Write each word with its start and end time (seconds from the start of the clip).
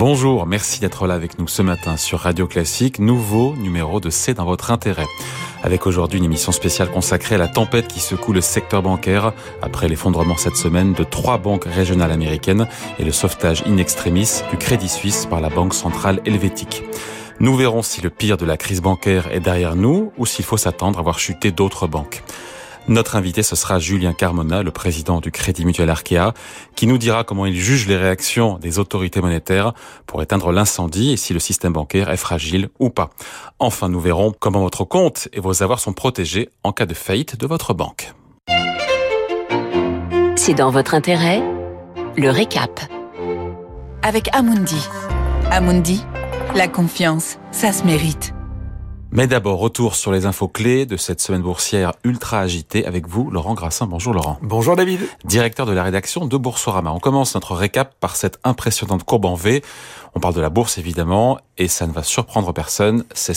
Bonjour, 0.00 0.46
merci 0.46 0.80
d'être 0.80 1.06
là 1.06 1.12
avec 1.12 1.38
nous 1.38 1.46
ce 1.46 1.60
matin 1.60 1.98
sur 1.98 2.20
Radio 2.20 2.46
Classique, 2.46 3.00
nouveau 3.00 3.54
numéro 3.56 4.00
de 4.00 4.08
C'est 4.08 4.32
dans 4.32 4.46
votre 4.46 4.70
intérêt. 4.70 5.04
Avec 5.62 5.86
aujourd'hui 5.86 6.20
une 6.20 6.24
émission 6.24 6.52
spéciale 6.52 6.90
consacrée 6.90 7.34
à 7.34 7.38
la 7.38 7.48
tempête 7.48 7.86
qui 7.86 8.00
secoue 8.00 8.32
le 8.32 8.40
secteur 8.40 8.80
bancaire 8.80 9.34
après 9.60 9.88
l'effondrement 9.88 10.38
cette 10.38 10.56
semaine 10.56 10.94
de 10.94 11.04
trois 11.04 11.36
banques 11.36 11.66
régionales 11.66 12.12
américaines 12.12 12.66
et 12.98 13.04
le 13.04 13.12
sauvetage 13.12 13.62
in 13.66 13.76
extremis 13.76 14.40
du 14.50 14.56
Crédit 14.56 14.88
Suisse 14.88 15.26
par 15.26 15.42
la 15.42 15.50
Banque 15.50 15.74
centrale 15.74 16.22
helvétique. 16.24 16.82
Nous 17.38 17.54
verrons 17.54 17.82
si 17.82 18.00
le 18.00 18.08
pire 18.08 18.38
de 18.38 18.46
la 18.46 18.56
crise 18.56 18.80
bancaire 18.80 19.30
est 19.30 19.40
derrière 19.40 19.76
nous 19.76 20.14
ou 20.16 20.24
s'il 20.24 20.46
faut 20.46 20.56
s'attendre 20.56 20.98
à 20.98 21.02
voir 21.02 21.18
chuter 21.18 21.50
d'autres 21.52 21.86
banques. 21.86 22.22
Notre 22.88 23.16
invité, 23.16 23.42
ce 23.42 23.54
sera 23.56 23.78
Julien 23.78 24.12
Carmona, 24.12 24.62
le 24.62 24.70
président 24.70 25.20
du 25.20 25.30
Crédit 25.30 25.64
Mutuel 25.64 25.90
Arkea, 25.90 26.32
qui 26.74 26.86
nous 26.86 26.98
dira 26.98 27.24
comment 27.24 27.46
il 27.46 27.54
juge 27.54 27.86
les 27.86 27.96
réactions 27.96 28.58
des 28.58 28.78
autorités 28.78 29.20
monétaires 29.20 29.74
pour 30.06 30.22
éteindre 30.22 30.50
l'incendie 30.50 31.12
et 31.12 31.16
si 31.16 31.32
le 31.32 31.38
système 31.40 31.72
bancaire 31.72 32.10
est 32.10 32.16
fragile 32.16 32.68
ou 32.78 32.90
pas. 32.90 33.10
Enfin, 33.58 33.88
nous 33.88 34.00
verrons 34.00 34.32
comment 34.38 34.60
votre 34.60 34.84
compte 34.84 35.28
et 35.32 35.40
vos 35.40 35.62
avoirs 35.62 35.80
sont 35.80 35.92
protégés 35.92 36.48
en 36.64 36.72
cas 36.72 36.86
de 36.86 36.94
faillite 36.94 37.36
de 37.36 37.46
votre 37.46 37.74
banque. 37.74 38.12
C'est 40.36 40.54
dans 40.54 40.70
votre 40.70 40.94
intérêt 40.94 41.42
Le 42.16 42.30
récap. 42.30 42.80
Avec 44.02 44.34
Amundi. 44.34 44.88
Amundi, 45.50 46.02
la 46.56 46.66
confiance, 46.66 47.38
ça 47.52 47.72
se 47.72 47.84
mérite. 47.84 48.32
Mais 49.12 49.26
d'abord, 49.26 49.58
retour 49.58 49.96
sur 49.96 50.12
les 50.12 50.24
infos 50.24 50.46
clés 50.46 50.86
de 50.86 50.96
cette 50.96 51.20
semaine 51.20 51.42
boursière 51.42 51.94
ultra 52.04 52.38
agitée 52.38 52.86
avec 52.86 53.08
vous, 53.08 53.28
Laurent 53.28 53.54
Grassin. 53.54 53.86
Bonjour 53.86 54.14
Laurent. 54.14 54.38
Bonjour 54.40 54.76
David. 54.76 55.00
Directeur 55.24 55.66
de 55.66 55.72
la 55.72 55.82
rédaction 55.82 56.26
de 56.26 56.36
Boursorama. 56.36 56.92
On 56.92 57.00
commence 57.00 57.34
notre 57.34 57.56
récap 57.56 57.92
par 57.98 58.14
cette 58.14 58.38
impressionnante 58.44 59.02
courbe 59.02 59.24
en 59.24 59.34
V. 59.34 59.62
On 60.14 60.20
parle 60.20 60.34
de 60.34 60.40
la 60.40 60.50
bourse 60.50 60.78
évidemment, 60.78 61.38
et 61.58 61.68
ça 61.68 61.86
ne 61.86 61.92
va 61.92 62.02
surprendre 62.02 62.52
personne, 62.52 63.04
c'est 63.14 63.34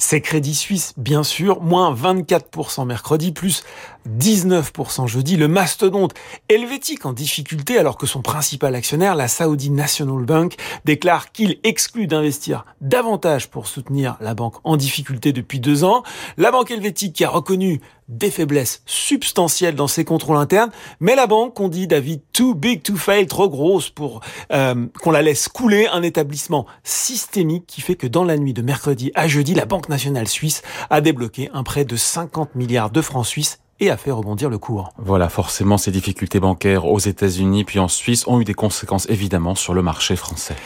c'est 0.00 0.20
Crédit 0.20 0.54
Suisse, 0.54 0.94
bien 0.96 1.24
sûr, 1.24 1.60
moins 1.60 1.92
24% 1.92 2.86
mercredi, 2.86 3.32
plus 3.32 3.64
19% 4.08 5.08
jeudi. 5.08 5.36
Le 5.36 5.48
mastodonte 5.48 6.14
helvétique 6.48 7.04
en 7.04 7.12
difficulté 7.12 7.78
alors 7.78 7.98
que 7.98 8.06
son 8.06 8.22
principal 8.22 8.76
actionnaire, 8.76 9.16
la 9.16 9.26
Saudi 9.26 9.70
National 9.70 10.24
Bank, 10.24 10.54
déclare 10.84 11.32
qu'il 11.32 11.58
exclut 11.64 12.06
d'investir 12.06 12.64
davantage 12.80 13.50
pour 13.50 13.66
soutenir 13.66 14.16
la 14.20 14.34
banque 14.34 14.54
en 14.62 14.76
difficulté 14.76 15.32
depuis 15.32 15.58
deux 15.58 15.82
ans. 15.82 16.04
La 16.36 16.52
banque 16.52 16.70
helvétique 16.70 17.14
qui 17.14 17.24
a 17.24 17.28
reconnu 17.28 17.80
des 18.06 18.30
faiblesses 18.30 18.82
substantielles 18.86 19.74
dans 19.74 19.88
ses 19.88 20.04
contrôles 20.04 20.38
internes, 20.38 20.70
mais 21.00 21.14
la 21.14 21.26
banque, 21.26 21.54
qu'on 21.54 21.68
dit 21.68 21.86
David, 21.86 22.22
too 22.32 22.54
big 22.54 22.82
to 22.82 22.96
fail, 22.96 23.26
trop 23.26 23.50
grosse 23.50 23.90
pour 23.90 24.20
euh, 24.50 24.86
qu'on 25.02 25.10
la 25.10 25.20
laisse 25.20 25.48
couler, 25.48 25.88
un 25.98 26.02
établissement 26.02 26.64
systémique 26.84 27.64
qui 27.66 27.80
fait 27.80 27.96
que 27.96 28.06
dans 28.06 28.24
la 28.24 28.38
nuit 28.38 28.54
de 28.54 28.62
mercredi 28.62 29.10
à 29.14 29.26
jeudi, 29.26 29.54
la 29.54 29.66
Banque 29.66 29.88
nationale 29.88 30.28
suisse 30.28 30.62
a 30.90 31.00
débloqué 31.00 31.50
un 31.52 31.64
prêt 31.64 31.84
de 31.84 31.96
50 31.96 32.54
milliards 32.54 32.90
de 32.90 33.02
francs 33.02 33.26
suisses 33.26 33.58
et 33.80 33.90
a 33.90 33.96
fait 33.96 34.10
rebondir 34.10 34.48
le 34.48 34.58
cours. 34.58 34.92
Voilà, 34.98 35.28
forcément, 35.28 35.78
ces 35.78 35.90
difficultés 35.90 36.40
bancaires 36.40 36.86
aux 36.86 36.98
États-Unis 36.98 37.64
puis 37.64 37.78
en 37.78 37.88
Suisse 37.88 38.26
ont 38.26 38.40
eu 38.40 38.44
des 38.44 38.54
conséquences 38.54 39.08
évidemment 39.08 39.54
sur 39.54 39.74
le 39.74 39.82
marché 39.82 40.16
français. 40.16 40.56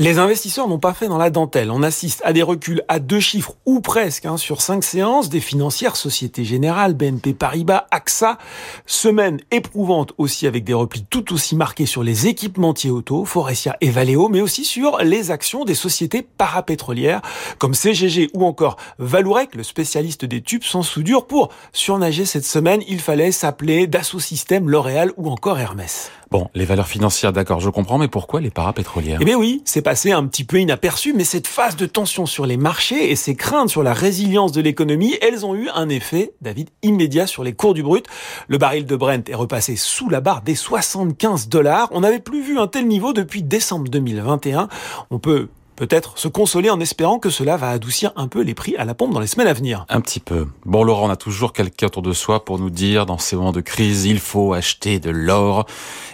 Les 0.00 0.20
investisseurs 0.20 0.68
n'ont 0.68 0.78
pas 0.78 0.94
fait 0.94 1.08
dans 1.08 1.18
la 1.18 1.28
dentelle. 1.28 1.72
On 1.72 1.82
assiste 1.82 2.22
à 2.24 2.32
des 2.32 2.44
reculs 2.44 2.84
à 2.86 3.00
deux 3.00 3.18
chiffres 3.18 3.56
ou 3.66 3.80
presque 3.80 4.26
hein, 4.26 4.36
sur 4.36 4.60
cinq 4.60 4.84
séances 4.84 5.28
des 5.28 5.40
financières 5.40 5.96
Société 5.96 6.44
Générale, 6.44 6.94
BNP 6.94 7.34
Paribas, 7.34 7.88
AXA. 7.90 8.38
Semaine 8.86 9.40
éprouvante 9.50 10.12
aussi 10.16 10.46
avec 10.46 10.62
des 10.62 10.72
replis 10.72 11.04
tout 11.10 11.32
aussi 11.32 11.56
marqués 11.56 11.84
sur 11.84 12.04
les 12.04 12.28
équipementiers 12.28 12.92
auto, 12.92 13.24
Forestia 13.24 13.76
et 13.80 13.90
Valeo, 13.90 14.28
mais 14.28 14.40
aussi 14.40 14.64
sur 14.64 14.98
les 14.98 15.32
actions 15.32 15.64
des 15.64 15.74
sociétés 15.74 16.22
parapétrolières 16.22 17.20
comme 17.58 17.74
CGG 17.74 18.30
ou 18.34 18.44
encore 18.44 18.76
Valourec, 19.00 19.56
le 19.56 19.64
spécialiste 19.64 20.24
des 20.24 20.42
tubes 20.42 20.62
sans 20.62 20.82
soudure. 20.82 21.26
Pour 21.26 21.48
surnager 21.72 22.24
cette 22.24 22.46
semaine, 22.46 22.82
il 22.86 23.00
fallait 23.00 23.32
s'appeler 23.32 23.88
Dassault 23.88 24.20
Systèmes, 24.20 24.70
L'Oréal 24.70 25.10
ou 25.16 25.28
encore 25.28 25.58
Hermès. 25.58 26.12
Bon, 26.30 26.48
les 26.54 26.66
valeurs 26.66 26.88
financières, 26.88 27.32
d'accord, 27.32 27.60
je 27.60 27.70
comprends, 27.70 27.96
mais 27.96 28.08
pourquoi 28.08 28.42
les 28.42 28.50
parapétrolières? 28.50 29.18
Eh 29.22 29.24
bien 29.24 29.38
oui, 29.38 29.62
c'est 29.64 29.80
passé 29.80 30.12
un 30.12 30.26
petit 30.26 30.44
peu 30.44 30.60
inaperçu, 30.60 31.14
mais 31.14 31.24
cette 31.24 31.46
phase 31.46 31.74
de 31.76 31.86
tension 31.86 32.26
sur 32.26 32.44
les 32.44 32.58
marchés 32.58 33.10
et 33.10 33.16
ces 33.16 33.34
craintes 33.34 33.70
sur 33.70 33.82
la 33.82 33.94
résilience 33.94 34.52
de 34.52 34.60
l'économie, 34.60 35.16
elles 35.22 35.46
ont 35.46 35.54
eu 35.54 35.70
un 35.74 35.88
effet, 35.88 36.32
David, 36.42 36.68
immédiat 36.82 37.26
sur 37.26 37.44
les 37.44 37.54
cours 37.54 37.72
du 37.72 37.82
brut. 37.82 38.04
Le 38.46 38.58
baril 38.58 38.84
de 38.84 38.94
Brent 38.94 39.26
est 39.26 39.34
repassé 39.34 39.76
sous 39.76 40.10
la 40.10 40.20
barre 40.20 40.42
des 40.42 40.54
75 40.54 41.48
dollars. 41.48 41.88
On 41.92 42.00
n'avait 42.00 42.18
plus 42.18 42.42
vu 42.42 42.58
un 42.58 42.66
tel 42.66 42.86
niveau 42.86 43.14
depuis 43.14 43.42
décembre 43.42 43.88
2021. 43.88 44.68
On 45.10 45.18
peut 45.18 45.48
peut-être 45.78 46.18
se 46.18 46.26
consoler 46.26 46.70
en 46.70 46.80
espérant 46.80 47.20
que 47.20 47.30
cela 47.30 47.56
va 47.56 47.70
adoucir 47.70 48.12
un 48.16 48.26
peu 48.26 48.42
les 48.42 48.54
prix 48.54 48.74
à 48.76 48.84
la 48.84 48.94
pompe 48.94 49.14
dans 49.14 49.20
les 49.20 49.28
semaines 49.28 49.46
à 49.46 49.52
venir. 49.52 49.86
Un 49.88 50.00
petit 50.00 50.18
peu. 50.18 50.48
Bon, 50.66 50.82
Laurent, 50.82 51.06
on 51.06 51.10
a 51.10 51.16
toujours 51.16 51.52
quelqu'un 51.52 51.86
autour 51.86 52.02
de 52.02 52.12
soi 52.12 52.44
pour 52.44 52.58
nous 52.58 52.68
dire, 52.68 53.06
dans 53.06 53.18
ces 53.18 53.36
moments 53.36 53.52
de 53.52 53.60
crise, 53.60 54.04
il 54.04 54.18
faut 54.18 54.54
acheter 54.54 54.98
de 54.98 55.10
l'or. 55.10 55.66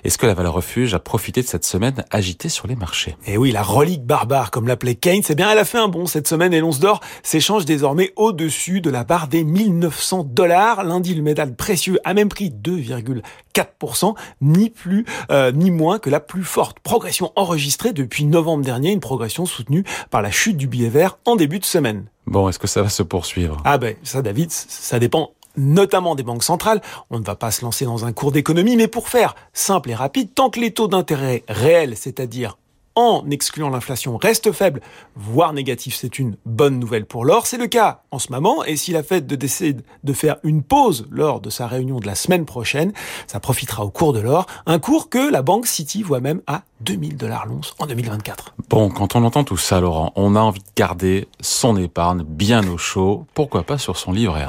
Est-ce 0.04 0.18
que 0.18 0.26
la 0.26 0.34
valeur 0.34 0.52
refuge 0.52 0.92
a 0.92 0.98
profité 0.98 1.40
de 1.40 1.46
cette 1.46 1.64
semaine 1.64 2.04
agitée 2.10 2.50
sur 2.50 2.66
les 2.66 2.76
marchés? 2.76 3.16
Eh 3.26 3.38
oui, 3.38 3.52
la 3.52 3.62
relique 3.62 4.04
barbare, 4.04 4.50
comme 4.50 4.68
l'appelait 4.68 4.96
Keynes, 4.96 5.22
eh 5.30 5.34
bien, 5.34 5.50
elle 5.50 5.58
a 5.58 5.64
fait 5.64 5.78
un 5.78 5.88
bond 5.88 6.04
cette 6.04 6.28
semaine 6.28 6.52
et 6.52 6.60
l'once 6.60 6.78
d'or 6.78 7.00
s'échange 7.22 7.64
désormais 7.64 8.12
au-dessus 8.16 8.82
de 8.82 8.90
la 8.90 9.02
barre 9.04 9.28
des 9.28 9.44
1900 9.44 10.24
dollars. 10.24 10.84
Lundi, 10.84 11.14
le 11.14 11.22
métal 11.22 11.56
précieux 11.56 11.98
a 12.04 12.12
même 12.12 12.28
prix 12.28 12.50
2, 12.50 12.82
4%, 13.54 14.14
ni 14.40 14.70
plus 14.70 15.06
euh, 15.30 15.52
ni 15.52 15.70
moins 15.70 15.98
que 15.98 16.10
la 16.10 16.20
plus 16.20 16.44
forte 16.44 16.80
progression 16.80 17.32
enregistrée 17.36 17.92
depuis 17.92 18.24
novembre 18.24 18.64
dernier, 18.64 18.92
une 18.92 19.00
progression 19.00 19.46
soutenue 19.46 19.84
par 20.10 20.22
la 20.22 20.30
chute 20.30 20.56
du 20.56 20.66
billet 20.66 20.88
vert 20.88 21.18
en 21.24 21.36
début 21.36 21.58
de 21.58 21.64
semaine. 21.64 22.06
Bon, 22.26 22.48
est-ce 22.48 22.58
que 22.58 22.66
ça 22.66 22.82
va 22.82 22.88
se 22.88 23.02
poursuivre? 23.02 23.58
Ah 23.64 23.78
ben 23.78 23.96
ça 24.02 24.22
David, 24.22 24.50
ça 24.50 24.98
dépend 24.98 25.30
notamment 25.56 26.14
des 26.14 26.22
banques 26.22 26.42
centrales. 26.42 26.80
On 27.10 27.18
ne 27.18 27.24
va 27.24 27.36
pas 27.36 27.50
se 27.50 27.64
lancer 27.64 27.84
dans 27.84 28.04
un 28.04 28.12
cours 28.12 28.32
d'économie, 28.32 28.76
mais 28.76 28.88
pour 28.88 29.08
faire 29.08 29.34
simple 29.52 29.90
et 29.90 29.94
rapide, 29.94 30.34
tant 30.34 30.50
que 30.50 30.60
les 30.60 30.72
taux 30.72 30.88
d'intérêt 30.88 31.44
réels, 31.48 31.96
c'est-à-dire 31.96 32.58
en 32.96 33.28
excluant 33.30 33.70
l'inflation 33.70 34.16
reste 34.16 34.52
faible, 34.52 34.80
voire 35.16 35.52
négatif, 35.52 35.96
c'est 35.96 36.18
une 36.18 36.36
bonne 36.46 36.78
nouvelle 36.78 37.06
pour 37.06 37.24
l'or. 37.24 37.46
C'est 37.46 37.58
le 37.58 37.66
cas 37.66 38.02
en 38.10 38.18
ce 38.18 38.30
moment, 38.30 38.64
et 38.64 38.76
si 38.76 38.92
la 38.92 39.02
Fed 39.02 39.26
décide 39.26 39.82
de 40.04 40.12
faire 40.12 40.36
une 40.42 40.62
pause 40.62 41.06
lors 41.10 41.40
de 41.40 41.50
sa 41.50 41.66
réunion 41.66 41.98
de 41.98 42.06
la 42.06 42.14
semaine 42.14 42.44
prochaine, 42.44 42.92
ça 43.26 43.40
profitera 43.40 43.84
au 43.84 43.90
cours 43.90 44.12
de 44.12 44.20
l'or, 44.20 44.46
un 44.66 44.78
cours 44.78 45.08
que 45.08 45.30
la 45.30 45.42
banque 45.42 45.66
City 45.66 46.02
voit 46.02 46.20
même 46.20 46.40
à 46.46 46.62
2000 46.80 47.16
dollars 47.16 47.46
l'once 47.46 47.74
en 47.78 47.86
2024. 47.86 48.54
Bon, 48.68 48.90
quand 48.90 49.16
on 49.16 49.24
entend 49.24 49.44
tout 49.44 49.56
ça, 49.56 49.80
Laurent, 49.80 50.12
on 50.16 50.36
a 50.36 50.40
envie 50.40 50.60
de 50.60 50.72
garder 50.76 51.28
son 51.40 51.76
épargne 51.76 52.22
bien 52.22 52.66
au 52.68 52.78
chaud, 52.78 53.26
pourquoi 53.34 53.62
pas 53.62 53.78
sur 53.78 53.96
son 53.96 54.12
livret 54.12 54.46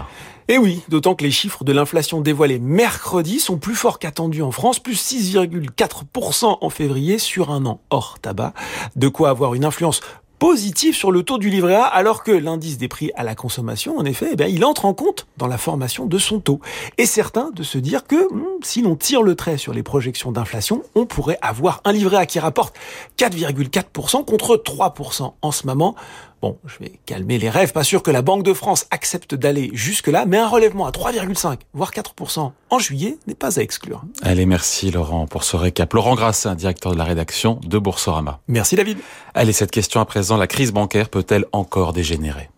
et 0.48 0.60
oui, 0.60 0.84
d'autant 0.90 1.16
que 1.16 1.24
les 1.24 1.32
chiffres 1.32 1.64
de 1.64 1.72
l'inflation 1.72 2.22
dévoilés 2.22 2.60
mercredi 2.60 3.40
sont 3.40 3.58
plus 3.58 3.74
forts 3.74 3.98
qu'attendus 3.98 4.44
en 4.44 4.52
France, 4.52 4.78
plus 4.80 4.94
6,4% 4.94 6.58
en 6.62 6.70
février 6.70 7.18
sur 7.18 7.50
un 7.50 7.66
an 7.66 7.82
hors 7.90 8.20
tabac. 8.20 8.54
De 8.96 9.08
quoi 9.08 9.30
avoir 9.30 9.56
une 9.56 9.66
influence 9.66 10.02
positif 10.40 10.98
sur 10.98 11.12
le 11.12 11.24
taux 11.24 11.38
du 11.38 11.50
livret 11.50 11.76
A, 11.76 11.84
alors 11.84 12.24
que 12.24 12.32
l'indice 12.32 12.78
des 12.78 12.88
prix 12.88 13.12
à 13.16 13.24
la 13.24 13.36
consommation, 13.36 13.98
en 13.98 14.06
effet, 14.06 14.36
eh 14.38 14.50
il 14.50 14.64
entre 14.66 14.86
en 14.86 14.94
compte 14.94 15.28
dans 15.38 15.48
la 15.48 15.58
formation 15.58 16.06
de 16.06 16.18
son 16.18 16.40
taux. 16.40 16.60
Et 16.98 17.06
certains 17.06 17.52
de 17.52 17.64
se 17.64 17.78
dire 17.78 18.06
que 18.06 18.34
hmm, 18.34 18.46
si 18.64 18.82
l'on 18.82 18.96
tire 18.96 19.22
le 19.22 19.36
trait 19.36 19.58
sur 19.58 19.74
les 19.74 19.84
projections 19.84 20.32
d'inflation, 20.32 20.84
on 20.96 21.06
pourrait 21.06 21.40
avoir 21.42 21.82
un 21.86 21.92
livret 21.92 22.18
A 22.18 22.26
qui 22.26 22.40
rapporte 22.40 22.76
4,4% 23.18 24.26
contre 24.26 24.56
3% 24.58 25.34
en 25.42 25.52
ce 25.52 25.68
moment. 25.68 25.96
Bon, 26.42 26.60
je 26.66 26.78
vais 26.80 26.92
calmer 27.06 27.40
les 27.40 27.50
rêves, 27.50 27.72
pas 27.72 27.84
sûr 27.84 28.04
que 28.04 28.12
la 28.12 28.22
Banque 28.22 28.44
de 28.44 28.54
France 28.54 28.86
accepte 28.92 29.34
d'aller 29.34 29.72
jusque-là, 29.74 30.26
mais 30.28 30.38
un 30.38 30.48
relèvement 30.48 30.86
à 30.86 30.92
3,5, 30.92 31.58
voire 31.74 31.92
4% 31.92 32.52
en 32.70 32.80
juillet 32.80 33.18
n'est 33.26 33.36
pas 33.36 33.58
à 33.58 33.64
exclure. 33.64 34.04
Allez, 34.22 34.46
merci 34.46 34.92
Laurent 34.92 35.28
pour 35.28 35.44
ce 35.44 35.56
récap. 35.56 35.94
Laurent 35.94 36.16
Grassin, 36.16 36.54
directeur 36.56 36.92
de 36.92 36.98
la 36.98 37.04
rédaction 37.04 37.60
de 37.66 37.80
Boursorama. 37.80 38.42
Merci 38.48 38.76
David. 38.76 39.00
Allez, 39.34 39.54
cette 39.54 39.72
question 39.72 40.02
à 40.02 40.06
présent, 40.06 40.25
la 40.34 40.48
crise 40.48 40.72
bancaire 40.72 41.10
peut-elle 41.10 41.46
encore 41.52 41.94
dégénérer? 41.94 42.50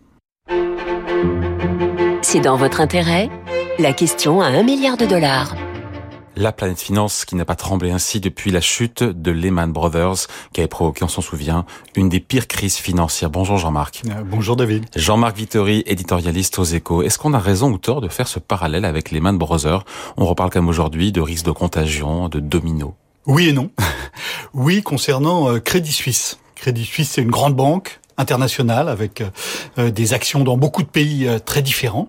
C'est 2.22 2.40
dans 2.40 2.56
votre 2.56 2.80
intérêt? 2.80 3.30
La 3.78 3.92
question 3.92 4.40
à 4.40 4.46
un 4.46 4.62
milliard 4.62 4.96
de 4.96 5.06
dollars 5.06 5.54
la 6.36 6.52
planète 6.52 6.78
finance 6.78 7.24
qui 7.24 7.34
n'a 7.34 7.44
pas 7.44 7.56
tremblé 7.56 7.90
ainsi 7.90 8.20
depuis 8.20 8.52
la 8.52 8.60
chute 8.60 9.02
de 9.02 9.32
Lehman 9.32 9.72
Brothers, 9.72 10.28
qui 10.52 10.60
avait 10.60 10.68
provoqué, 10.68 11.02
on 11.02 11.08
s'en 11.08 11.20
souvient, 11.20 11.64
une 11.96 12.08
des 12.08 12.20
pires 12.20 12.46
crises 12.46 12.76
financières. 12.76 13.28
Bonjour 13.28 13.58
Jean-Marc. 13.58 14.02
Euh, 14.06 14.22
bonjour 14.24 14.54
David. 14.54 14.86
Jean-Marc 14.94 15.36
Vittori, 15.36 15.82
éditorialiste 15.84 16.60
aux 16.60 16.64
échos. 16.64 17.02
Est-ce 17.02 17.18
qu'on 17.18 17.34
a 17.34 17.40
raison 17.40 17.72
ou 17.72 17.78
tort 17.78 18.00
de 18.00 18.08
faire 18.08 18.28
ce 18.28 18.38
parallèle 18.38 18.84
avec 18.84 19.10
Lehman 19.10 19.36
Brothers? 19.36 19.84
On 20.16 20.26
reparle 20.26 20.50
comme 20.50 20.68
aujourd'hui 20.68 21.10
de 21.10 21.20
risque 21.20 21.44
de 21.44 21.50
contagion, 21.50 22.28
de 22.28 22.38
domino. 22.38 22.94
Oui 23.26 23.48
et 23.48 23.52
non. 23.52 23.70
Oui, 24.54 24.82
concernant 24.82 25.58
Crédit 25.60 25.92
Suisse. 25.92 26.38
Crédit 26.58 26.84
Suisse, 26.84 27.10
c'est 27.12 27.22
une 27.22 27.30
grande 27.30 27.54
banque 27.54 28.00
internationale 28.16 28.88
avec 28.88 29.22
des 29.76 30.12
actions 30.12 30.42
dans 30.42 30.56
beaucoup 30.56 30.82
de 30.82 30.88
pays 30.88 31.28
très 31.44 31.62
différents. 31.62 32.08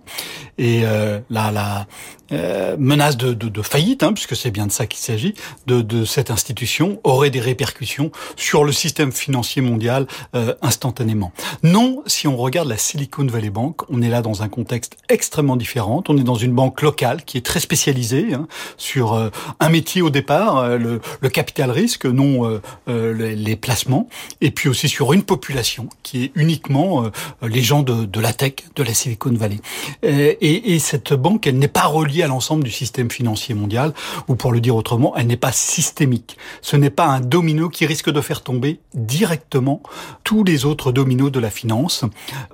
Et 0.58 0.82
là, 1.30 1.52
la, 1.52 1.86
euh, 2.32 2.76
menace 2.78 3.18
de, 3.18 3.34
de, 3.34 3.50
de 3.50 3.62
faillite, 3.62 4.04
hein, 4.04 4.14
puisque 4.14 4.36
c'est 4.36 4.52
bien 4.52 4.68
de 4.68 4.72
ça 4.72 4.86
qu'il 4.86 5.00
s'agit, 5.00 5.34
de, 5.66 5.82
de, 5.82 6.06
cette 6.06 6.30
institution 6.30 7.00
aurait 7.04 7.32
des 7.32 7.40
répercussions 7.40 8.12
sur 8.36 8.64
le 8.64 8.72
système 8.72 9.12
financier 9.12 9.62
mondial 9.62 10.06
euh, 10.36 10.54
instantanément. 10.62 11.32
Non, 11.64 12.04
si 12.06 12.28
on 12.28 12.38
regarde 12.38 12.68
la 12.68 12.78
Silicon 12.78 13.26
Valley 13.26 13.50
Bank, 13.50 13.90
on 13.90 14.02
est 14.02 14.10
là 14.10 14.22
dans 14.22 14.44
un 14.44 14.50
contexte 14.50 14.96
extrêmement 15.10 15.56
différent. 15.56 16.04
On 16.08 16.18
est 16.18 16.24
dans 16.24 16.36
une 16.36 16.54
banque 16.54 16.82
locale 16.82 17.24
qui 17.26 17.38
est 17.38 17.46
très 17.46 17.60
spécialisée 17.60 18.34
hein, 18.34 18.48
sur 18.78 19.14
euh, 19.14 19.30
un 19.60 19.70
métier 19.70 20.02
au 20.02 20.12
départ, 20.12 20.68
le, 20.78 21.02
le, 21.22 21.30
capital 21.30 21.72
risque, 21.72 22.06
non 22.06 22.60
les, 22.88 23.36
les, 23.36 23.56
placements, 23.56 24.08
et 24.42 24.52
puis 24.52 24.70
aussi 24.70 24.88
sur 24.88 25.14
une 25.14 25.24
population 25.24 25.90
qui 26.04 26.26
est 26.26 26.32
uniquement 26.36 27.06
les 27.42 27.62
gens 27.62 27.82
de, 27.84 28.06
de, 28.06 28.20
la 28.20 28.34
tech, 28.34 28.54
de 28.76 28.84
la 28.84 28.94
Silicon 28.94 29.32
Valley. 29.34 29.60
Et, 30.04 30.74
et 30.74 30.80
cette 30.80 31.14
banque, 31.14 31.48
elle 31.48 31.60
n'est 31.60 31.68
pas 31.68 31.86
reliée 31.86 32.19
à 32.24 32.28
l'ensemble 32.28 32.64
du 32.64 32.72
système 32.72 33.12
financier 33.12 33.56
mondial, 33.56 33.94
ou 34.28 34.36
pour 34.36 34.52
le 34.52 34.62
dire 34.62 34.76
autrement, 34.76 35.16
elle 35.16 35.28
n'est 35.28 35.38
pas 35.38 35.52
systémique. 35.52 36.38
Ce 36.62 36.76
n'est 36.76 36.90
pas 36.90 37.06
un 37.06 37.20
domino 37.20 37.70
qui 37.70 37.86
risque 37.86 38.10
de 38.10 38.22
faire 38.22 38.42
tomber 38.42 38.80
directement 38.94 39.82
tous 40.24 40.44
les 40.44 40.66
autres 40.66 40.92
dominos 40.92 41.32
de 41.32 41.40
la 41.40 41.50
finance. 41.50 42.06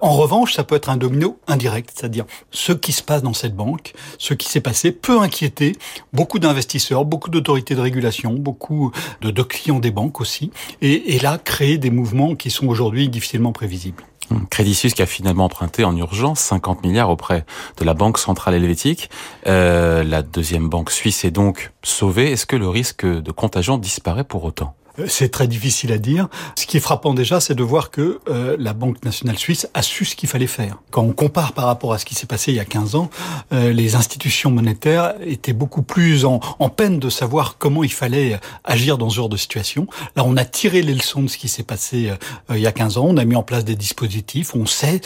En 0.02 0.14
revanche, 0.14 0.54
ça 0.54 0.64
peut 0.64 0.76
être 0.76 0.90
un 0.90 0.98
domino 0.98 1.40
indirect, 1.48 1.92
c'est-à-dire 1.96 2.26
ce 2.52 2.72
qui 2.72 2.92
se 2.92 3.04
passe 3.04 3.24
dans 3.24 3.34
cette 3.34 3.56
banque, 3.56 3.94
ce 4.18 4.34
qui 4.34 4.50
s'est 4.50 4.62
passé 4.62 4.92
peut 4.92 5.20
inquiéter 5.20 5.76
beaucoup 6.14 6.40
d'investisseurs, 6.40 7.06
beaucoup 7.06 7.30
d'autorités 7.30 7.76
de 7.76 7.82
régulation, 7.82 8.34
beaucoup 8.34 8.92
de, 9.22 9.44
clients 9.44 9.80
des 9.80 9.92
banques 9.92 10.22
aussi, 10.22 10.52
et, 10.82 11.16
et 11.16 11.20
là 11.20 11.38
créer 11.38 11.78
des 11.78 11.92
mouvements 11.92 12.36
qui 12.36 12.50
sont 12.50 12.68
aujourd'hui 12.68 13.10
difficilement 13.10 13.52
prévisibles. 13.52 14.04
Crédit 14.50 14.76
Suisse 14.76 14.94
qui 14.94 15.02
a 15.02 15.06
finalement 15.06 15.46
emprunté 15.46 15.84
en 15.84 15.96
urgence 15.96 16.40
50 16.40 16.84
milliards 16.84 17.10
auprès 17.10 17.46
de 17.78 17.86
la 17.86 17.94
Banque 17.94 18.18
centrale 18.18 18.56
helvétique. 18.56 19.10
Euh, 19.48 20.04
la 20.04 20.22
deuxième 20.22 20.70
banque 20.70 20.92
suisse 20.92 21.26
est 21.26 21.32
donc 21.32 21.72
sauvée. 21.84 22.32
Est-ce 22.32 22.46
que 22.46 22.56
le 22.56 22.68
risque 22.68 23.06
de 23.06 23.32
contagion 23.32 23.78
disparaît 23.78 24.24
pour 24.24 24.44
autant? 24.44 24.76
C'est 25.08 25.30
très 25.30 25.48
difficile 25.48 25.92
à 25.92 25.98
dire. 25.98 26.28
Ce 26.56 26.66
qui 26.66 26.78
est 26.78 26.80
frappant 26.80 27.14
déjà, 27.14 27.40
c'est 27.40 27.56
de 27.56 27.64
voir 27.64 27.92
que 27.92 28.20
euh, 28.30 28.56
la 28.60 28.74
Banque 28.74 29.04
nationale 29.04 29.38
suisse 29.38 29.68
a 29.74 29.82
su 29.82 30.06
ce 30.06 30.16
qu'il 30.16 30.30
fallait 30.30 30.48
faire. 30.48 30.78
Quand 30.92 31.04
on 31.04 31.14
compare 31.14 31.54
par 31.54 31.66
rapport 31.66 31.94
à 31.94 31.98
ce 31.98 32.06
qui 32.06 32.16
s'est 32.16 32.28
passé 32.28 32.52
il 32.52 32.56
y 32.56 32.60
a 32.60 32.66
15 32.66 32.96
ans, 32.96 33.10
euh, 33.54 33.72
les 33.72 33.96
institutions 33.96 34.52
monétaires 34.52 35.14
étaient 35.26 35.54
beaucoup 35.54 35.82
plus 35.82 36.26
en, 36.26 36.40
en, 36.60 36.70
peine 36.70 37.00
de 37.00 37.10
savoir 37.10 37.58
comment 37.58 37.84
il 37.84 37.92
fallait 37.92 38.40
agir 38.64 38.98
dans 38.98 39.10
ce 39.10 39.16
genre 39.16 39.30
de 39.30 39.38
situation. 39.38 39.88
Là, 40.16 40.24
on 40.26 40.38
a 40.38 40.46
tiré 40.46 40.82
les 40.82 40.94
leçons 40.94 41.24
de 41.24 41.28
ce 41.28 41.38
qui 41.38 41.48
s'est 41.48 41.64
passé 41.64 42.10
euh, 42.10 42.56
il 42.56 42.62
y 42.62 42.68
a 42.68 42.72
15 42.72 42.98
ans. 42.98 43.06
On 43.08 43.18
a 43.18 43.26
mis 43.26 43.36
en 43.36 43.44
place 43.44 43.66
des 43.66 43.76
dispositifs. 43.76 44.56
On 44.56 44.66
sait 44.66 45.02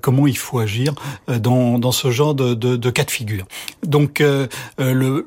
comment 0.00 0.26
il 0.26 0.36
faut 0.36 0.58
agir 0.58 0.94
dans, 1.28 1.78
dans 1.78 1.92
ce 1.92 2.10
genre 2.10 2.34
de, 2.34 2.54
de, 2.54 2.76
de, 2.76 2.90
cas 2.90 3.04
de 3.04 3.10
figure. 3.10 3.44
Donc, 3.84 4.20
le, 4.20 4.48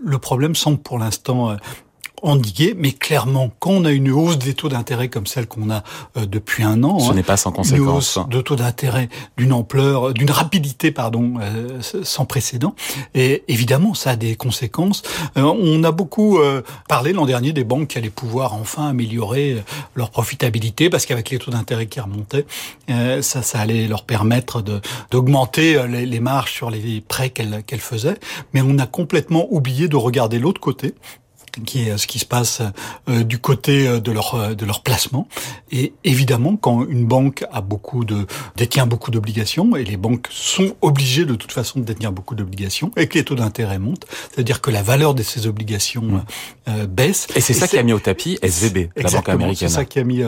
le 0.04 0.18
problème 0.18 0.56
semble 0.56 0.78
pour 0.78 1.00
l'instant 1.00 1.56
endigué, 2.24 2.74
mais 2.78 2.92
clairement, 2.92 3.52
quand 3.60 3.72
on 3.72 3.86
a 3.86 3.92
une 3.92 4.10
hausse 4.12 4.40
des 4.40 4.56
taux 4.56 4.70
d'intérêt 4.70 5.08
comme 5.08 5.28
celle 5.28 5.48
qu'on 5.48 5.70
a 5.70 5.84
euh, 6.18 6.26
depuis 6.26 6.64
un 6.64 6.84
an, 6.84 7.00
ce 7.00 7.14
n'est 7.14 7.24
pas 7.24 7.38
sans 7.38 7.52
conséquence. 7.52 7.80
Une 7.80 7.88
hausse 7.88 8.20
de 8.30 8.42
taux 8.42 8.56
d'intérêt 8.56 9.10
d'une 9.38 9.54
ampleur, 9.54 10.14
d'une 10.14 10.32
rapidité, 10.32 10.92
pardon, 10.92 11.36
euh, 11.42 11.80
sans 12.04 12.26
précédent. 12.26 12.76
Et 13.14 13.44
évidemment, 13.48 13.94
ça 13.94 14.12
a 14.12 14.16
des 14.16 14.36
conséquences. 14.36 15.04
Euh, 15.38 15.42
on 15.42 15.84
a 15.84 15.92
beaucoup 15.92 16.40
parlé 16.88 17.14
l'an 17.14 17.26
dernier 17.26 17.54
des 17.54 17.64
banques 17.64 17.90
qui 17.90 17.98
allaient 17.98 18.10
pouvoir 18.10 18.54
enfin 18.54 18.90
améliorer 18.90 19.64
leur 19.96 20.10
profitabilité 20.10 20.90
parce 20.90 21.06
qu'avec 21.06 21.30
les 21.30 21.38
taux 21.38 21.52
d'intérêt 21.52 21.88
qui 21.88 22.00
remontaient, 22.00 22.46
ça, 22.88 23.42
ça 23.42 23.60
allait 23.60 23.88
leur 23.88 24.04
permettre 24.04 24.62
de 24.62 24.82
d'augmenter 25.12 25.86
les, 25.88 26.06
les, 26.06 26.20
marges 26.20 26.52
sur 26.52 26.70
les 26.70 27.02
prêts 27.02 27.30
qu'elles 27.30 27.64
qu'elles 27.66 27.80
faisaient. 27.80 28.18
Mais 28.54 28.62
on 28.62 28.78
a 28.80 28.86
complètement 28.86 29.48
oublié 29.52 29.88
de 29.88 29.96
regarder 29.96 30.40
l'autre 30.40 30.62
côté 30.62 30.94
qui 31.66 31.88
est 31.88 31.98
ce 31.98 32.08
qui 32.08 32.20
se 32.20 32.26
passe 32.26 32.62
euh, 33.10 33.24
du 33.24 33.40
côté 33.40 33.88
euh, 33.88 34.00
de 34.00 34.12
leur 34.12 34.36
euh, 34.36 34.54
de 34.54 34.66
leur 34.66 34.82
placement. 34.82 35.28
Et 35.72 35.94
évidemment, 36.04 36.56
quand 36.56 36.86
une 36.86 37.06
banque 37.06 37.46
a 37.52 37.62
beaucoup 37.62 38.06
de 38.06 38.26
détient 38.56 38.86
beaucoup 38.86 39.12
d'obligations 39.12 39.76
et 39.76 39.84
les 39.84 39.98
banques 39.98 40.28
sont 40.30 40.76
obligées 40.82 41.26
de 41.26 41.36
toute 41.36 41.52
façon 41.52 41.80
de 41.80 41.86
détenir 41.86 42.12
beaucoup 42.12 42.36
d'obligations 42.36 42.92
et 42.98 43.08
que 43.08 43.18
les 43.18 43.24
taux 43.24 43.36
d'intérêt 43.36 43.80
montent, 43.80 44.06
c'est-à-dire 44.32 44.62
que 44.62 44.72
la 44.72 44.84
valeur 44.84 45.14
de 45.14 45.24
ces 45.24 45.48
obligations 45.48 46.24
mmh. 46.68 46.86
baisse. 46.86 47.28
Et 47.36 47.42
c'est 47.42 47.54
ça 47.54 47.68
qui 47.68 47.78
a 47.78 47.84
mis 47.84 47.94
au 47.94 48.00
tapis 48.00 48.38
SVB, 48.42 48.90
la 48.96 49.10
banque 49.10 49.30
américaine. 49.30 49.70
C'est 49.70 49.76
ça 49.76 49.86
qui 49.86 50.00
a 50.00 50.04
mis 50.04 50.24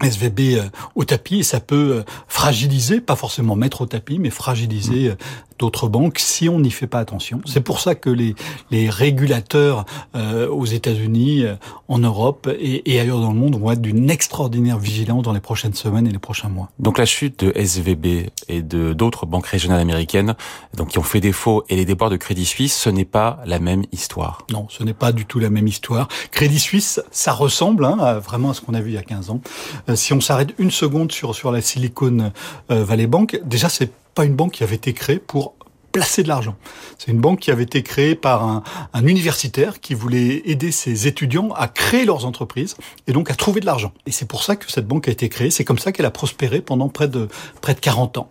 SVB 0.00 0.40
euh, 0.40 0.62
au 0.94 1.04
tapis 1.04 1.40
et 1.40 1.42
ça 1.42 1.60
peut 1.60 1.96
euh, 1.96 2.02
fragiliser, 2.28 3.00
pas 3.00 3.16
forcément 3.16 3.56
mettre 3.56 3.80
au 3.80 3.86
tapis, 3.86 4.18
mais 4.18 4.30
fragiliser 4.30 5.10
euh, 5.10 5.16
d'autres 5.58 5.88
banques 5.88 6.18
si 6.18 6.48
on 6.48 6.60
n'y 6.60 6.70
fait 6.70 6.86
pas 6.86 6.98
attention. 6.98 7.40
C'est 7.44 7.60
pour 7.60 7.80
ça 7.80 7.94
que 7.94 8.10
les, 8.10 8.34
les 8.70 8.90
régulateurs 8.90 9.84
aux 10.14 10.66
États-Unis, 10.66 11.44
en 11.88 11.98
Europe 11.98 12.48
et, 12.58 12.92
et, 12.92 13.00
ailleurs 13.00 13.20
dans 13.20 13.32
le 13.32 13.38
monde 13.38 13.58
vont 13.58 13.70
être 13.72 13.80
d'une 13.80 14.10
extraordinaire 14.10 14.78
vigilance 14.78 15.22
dans 15.22 15.32
les 15.32 15.40
prochaines 15.40 15.74
semaines 15.74 16.06
et 16.06 16.10
les 16.10 16.18
prochains 16.18 16.48
mois. 16.48 16.70
Donc 16.78 16.98
la 16.98 17.06
chute 17.06 17.44
de 17.44 17.52
SVB 17.54 18.30
et 18.48 18.62
de 18.62 18.92
d'autres 18.92 19.26
banques 19.26 19.46
régionales 19.46 19.80
américaines, 19.80 20.34
donc 20.76 20.88
qui 20.88 20.98
ont 20.98 21.02
fait 21.02 21.20
défaut, 21.20 21.64
et 21.68 21.76
les 21.76 21.84
déboires 21.84 22.10
de 22.10 22.16
Crédit 22.16 22.44
Suisse, 22.44 22.76
ce 22.76 22.90
n'est 22.90 23.04
pas 23.04 23.40
la 23.46 23.58
même 23.58 23.84
histoire. 23.92 24.44
Non, 24.50 24.66
ce 24.68 24.82
n'est 24.82 24.94
pas 24.94 25.12
du 25.12 25.24
tout 25.24 25.38
la 25.38 25.50
même 25.50 25.66
histoire. 25.66 26.08
Crédit 26.30 26.60
Suisse, 26.60 27.00
ça 27.10 27.32
ressemble 27.32 27.84
hein, 27.84 28.18
vraiment 28.18 28.50
à 28.50 28.54
ce 28.54 28.60
qu'on 28.60 28.74
a 28.74 28.80
vu 28.80 28.90
il 28.90 28.94
y 28.94 28.98
a 28.98 29.02
15 29.02 29.30
ans. 29.30 29.40
Euh, 29.88 29.96
si 29.96 30.12
on 30.12 30.20
s'arrête 30.20 30.54
une 30.58 30.70
seconde 30.70 31.12
sur 31.12 31.34
sur 31.34 31.52
la 31.52 31.60
Silicon 31.60 32.32
euh, 32.70 32.84
Valley 32.84 33.06
Bank, 33.06 33.40
déjà 33.44 33.68
c'est 33.68 33.90
pas 34.18 34.24
une 34.24 34.34
banque 34.34 34.54
qui 34.54 34.64
avait 34.64 34.74
été 34.74 34.94
créée 34.94 35.20
pour 35.20 35.54
placer 35.92 36.24
de 36.24 36.28
l'argent. 36.28 36.56
C'est 36.98 37.12
une 37.12 37.20
banque 37.20 37.38
qui 37.38 37.52
avait 37.52 37.62
été 37.62 37.84
créée 37.84 38.16
par 38.16 38.42
un, 38.42 38.64
un, 38.92 39.06
universitaire 39.06 39.78
qui 39.78 39.94
voulait 39.94 40.42
aider 40.44 40.72
ses 40.72 41.06
étudiants 41.06 41.50
à 41.54 41.68
créer 41.68 42.04
leurs 42.04 42.26
entreprises 42.26 42.74
et 43.06 43.12
donc 43.12 43.30
à 43.30 43.36
trouver 43.36 43.60
de 43.60 43.66
l'argent. 43.66 43.92
Et 44.06 44.10
c'est 44.10 44.26
pour 44.26 44.42
ça 44.42 44.56
que 44.56 44.68
cette 44.72 44.88
banque 44.88 45.06
a 45.06 45.12
été 45.12 45.28
créée. 45.28 45.52
C'est 45.52 45.64
comme 45.64 45.78
ça 45.78 45.92
qu'elle 45.92 46.04
a 46.04 46.10
prospéré 46.10 46.60
pendant 46.60 46.88
près 46.88 47.06
de 47.06 47.28
près 47.60 47.74
de 47.74 47.78
40 47.78 48.18
ans. 48.18 48.28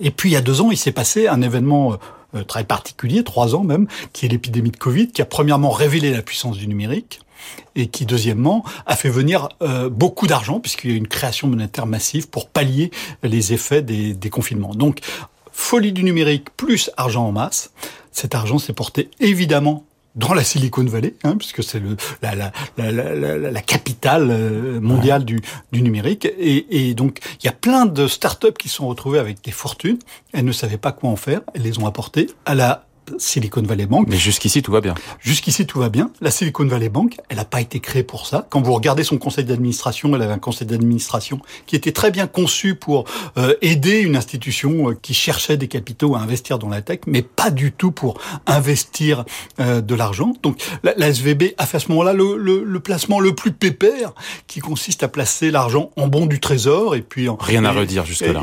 Et 0.00 0.10
puis 0.10 0.30
il 0.30 0.32
y 0.32 0.36
a 0.36 0.40
deux 0.40 0.60
ans, 0.60 0.72
il 0.72 0.76
s'est 0.76 0.90
passé 0.90 1.28
un 1.28 1.40
événement 1.40 1.98
euh, 2.34 2.42
très 2.42 2.64
particulier, 2.64 3.22
trois 3.22 3.54
ans 3.54 3.62
même, 3.62 3.86
qui 4.12 4.26
est 4.26 4.28
l'épidémie 4.28 4.72
de 4.72 4.76
Covid, 4.76 5.12
qui 5.12 5.22
a 5.22 5.24
premièrement 5.24 5.70
révélé 5.70 6.10
la 6.10 6.22
puissance 6.22 6.56
du 6.56 6.66
numérique 6.66 7.20
et 7.76 7.86
qui, 7.88 8.06
deuxièmement, 8.06 8.64
a 8.86 8.96
fait 8.96 9.10
venir 9.10 9.48
euh, 9.62 9.88
beaucoup 9.88 10.26
d'argent, 10.26 10.60
puisqu'il 10.60 10.90
y 10.90 10.94
a 10.94 10.96
une 10.96 11.08
création 11.08 11.48
monétaire 11.48 11.86
massive 11.86 12.28
pour 12.28 12.48
pallier 12.48 12.90
les 13.22 13.52
effets 13.52 13.82
des, 13.82 14.14
des 14.14 14.30
confinements. 14.30 14.74
Donc, 14.74 15.00
folie 15.52 15.92
du 15.92 16.04
numérique 16.04 16.48
plus 16.56 16.90
argent 16.96 17.26
en 17.26 17.32
masse. 17.32 17.72
Cet 18.12 18.34
argent 18.34 18.58
s'est 18.58 18.72
porté 18.72 19.10
évidemment 19.20 19.84
dans 20.18 20.34
la 20.34 20.42
Silicon 20.42 20.84
Valley, 20.84 21.14
hein, 21.22 21.36
puisque 21.36 21.62
c'est 21.62 21.78
le 21.78 21.96
la, 22.22 22.34
la, 22.34 22.52
la, 22.76 23.38
la, 23.38 23.60
capitale 23.60 24.28
euh, 24.30 24.80
mondiale 24.80 25.24
du, 25.24 25.40
du 25.70 25.80
numérique. 25.80 26.26
Et, 26.38 26.88
et 26.88 26.94
donc, 26.94 27.20
il 27.40 27.46
y 27.46 27.48
a 27.48 27.52
plein 27.52 27.86
de 27.86 28.08
startups 28.08 28.52
qui 28.58 28.68
sont 28.68 28.88
retrouvées 28.88 29.20
avec 29.20 29.42
des 29.44 29.52
fortunes. 29.52 29.98
Elles 30.32 30.44
ne 30.44 30.52
savaient 30.52 30.78
pas 30.78 30.92
quoi 30.92 31.10
en 31.10 31.16
faire. 31.16 31.42
Elles 31.54 31.62
les 31.62 31.78
ont 31.78 31.86
apportées 31.86 32.28
à 32.46 32.56
la 32.56 32.87
Silicon 33.18 33.62
Valley 33.62 33.86
Bank. 33.86 34.06
Mais 34.08 34.16
jusqu'ici, 34.16 34.62
tout 34.62 34.72
va 34.72 34.80
bien. 34.80 34.94
Jusqu'ici, 35.20 35.66
tout 35.66 35.78
va 35.78 35.88
bien. 35.88 36.10
La 36.20 36.30
Silicon 36.30 36.66
Valley 36.66 36.88
Bank, 36.88 37.16
elle 37.28 37.36
n'a 37.38 37.44
pas 37.44 37.60
été 37.60 37.80
créée 37.80 38.02
pour 38.02 38.26
ça. 38.26 38.46
Quand 38.50 38.60
vous 38.60 38.72
regardez 38.72 39.04
son 39.04 39.18
conseil 39.18 39.44
d'administration, 39.44 40.14
elle 40.14 40.22
avait 40.22 40.32
un 40.32 40.38
conseil 40.38 40.66
d'administration 40.66 41.40
qui 41.66 41.76
était 41.76 41.92
très 41.92 42.10
bien 42.10 42.26
conçu 42.26 42.74
pour 42.74 43.04
euh, 43.36 43.54
aider 43.62 44.00
une 44.00 44.16
institution 44.16 44.90
euh, 44.90 44.98
qui 45.00 45.14
cherchait 45.14 45.56
des 45.56 45.68
capitaux 45.68 46.14
à 46.14 46.20
investir 46.20 46.58
dans 46.58 46.68
la 46.68 46.82
tech, 46.82 47.00
mais 47.06 47.22
pas 47.22 47.50
du 47.50 47.72
tout 47.72 47.90
pour 47.90 48.20
investir 48.46 49.24
euh, 49.60 49.80
de 49.80 49.94
l'argent. 49.94 50.32
Donc, 50.42 50.60
la, 50.82 50.94
la, 50.96 51.08
SVB 51.08 51.54
a 51.58 51.66
fait 51.66 51.78
à 51.78 51.80
ce 51.80 51.88
moment-là 51.88 52.12
le, 52.12 52.36
le, 52.36 52.64
le, 52.64 52.80
placement 52.80 53.20
le 53.20 53.34
plus 53.34 53.52
pépère, 53.52 54.12
qui 54.46 54.60
consiste 54.60 55.02
à 55.02 55.08
placer 55.08 55.50
l'argent 55.50 55.90
en 55.96 56.06
bon 56.06 56.26
du 56.26 56.40
trésor 56.40 56.94
et 56.94 57.02
puis 57.02 57.28
en, 57.28 57.36
rien 57.36 57.64
à 57.64 57.72
redire 57.72 58.04
jusque-là. 58.04 58.42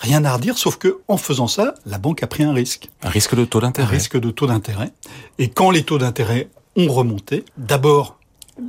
Rien 0.00 0.24
à 0.24 0.34
redire, 0.34 0.58
sauf 0.58 0.78
que 0.78 0.98
en 1.06 1.16
faisant 1.16 1.46
ça, 1.46 1.74
la 1.86 1.98
banque 1.98 2.22
a 2.22 2.26
pris 2.26 2.42
un 2.42 2.52
risque. 2.52 2.88
Un 3.02 3.08
risque 3.08 3.34
de 3.36 3.44
taux 3.44 3.60
d'intérêt 3.60 3.81
risque 3.84 4.18
de 4.18 4.30
taux 4.30 4.46
d'intérêt. 4.46 4.92
Et 5.38 5.48
quand 5.48 5.70
les 5.70 5.82
taux 5.82 5.98
d'intérêt 5.98 6.48
ont 6.76 6.88
remonté, 6.88 7.44
d'abord, 7.56 8.18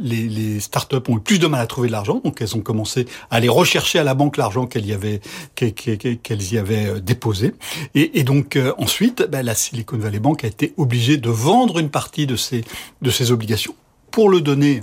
les, 0.02 0.60
startups 0.60 0.96
ont 1.10 1.18
eu 1.18 1.20
plus 1.20 1.40
de 1.40 1.48
mal 1.48 1.62
à 1.62 1.68
trouver 1.68 1.88
de 1.88 1.92
l'argent, 1.92 2.22
donc 2.24 2.42
elles 2.42 2.56
ont 2.56 2.62
commencé 2.62 3.06
à 3.30 3.36
aller 3.36 3.50
rechercher 3.50 4.00
à 4.00 4.04
la 4.04 4.14
banque 4.14 4.38
l'argent 4.38 4.66
qu'elles 4.66 4.86
y 4.86 4.94
avaient 4.94 5.20
euh, 5.62 7.00
déposé. 7.00 7.54
Et, 7.94 8.24
donc 8.24 8.56
euh, 8.56 8.74
ensuite, 8.78 9.28
ben, 9.30 9.44
la 9.44 9.56
Silicon 9.56 9.98
Valley 9.98 10.20
Bank 10.20 10.44
a 10.44 10.48
été 10.48 10.74
obligée 10.78 11.18
de 11.18 11.30
vendre 11.30 11.80
une 11.80 11.90
partie 11.90 12.28
de 12.28 12.36
ses 12.36 12.64
de 13.02 13.10
ses 13.10 13.32
obligations 13.32 13.76
pour 14.12 14.30
le 14.30 14.42
donner 14.42 14.82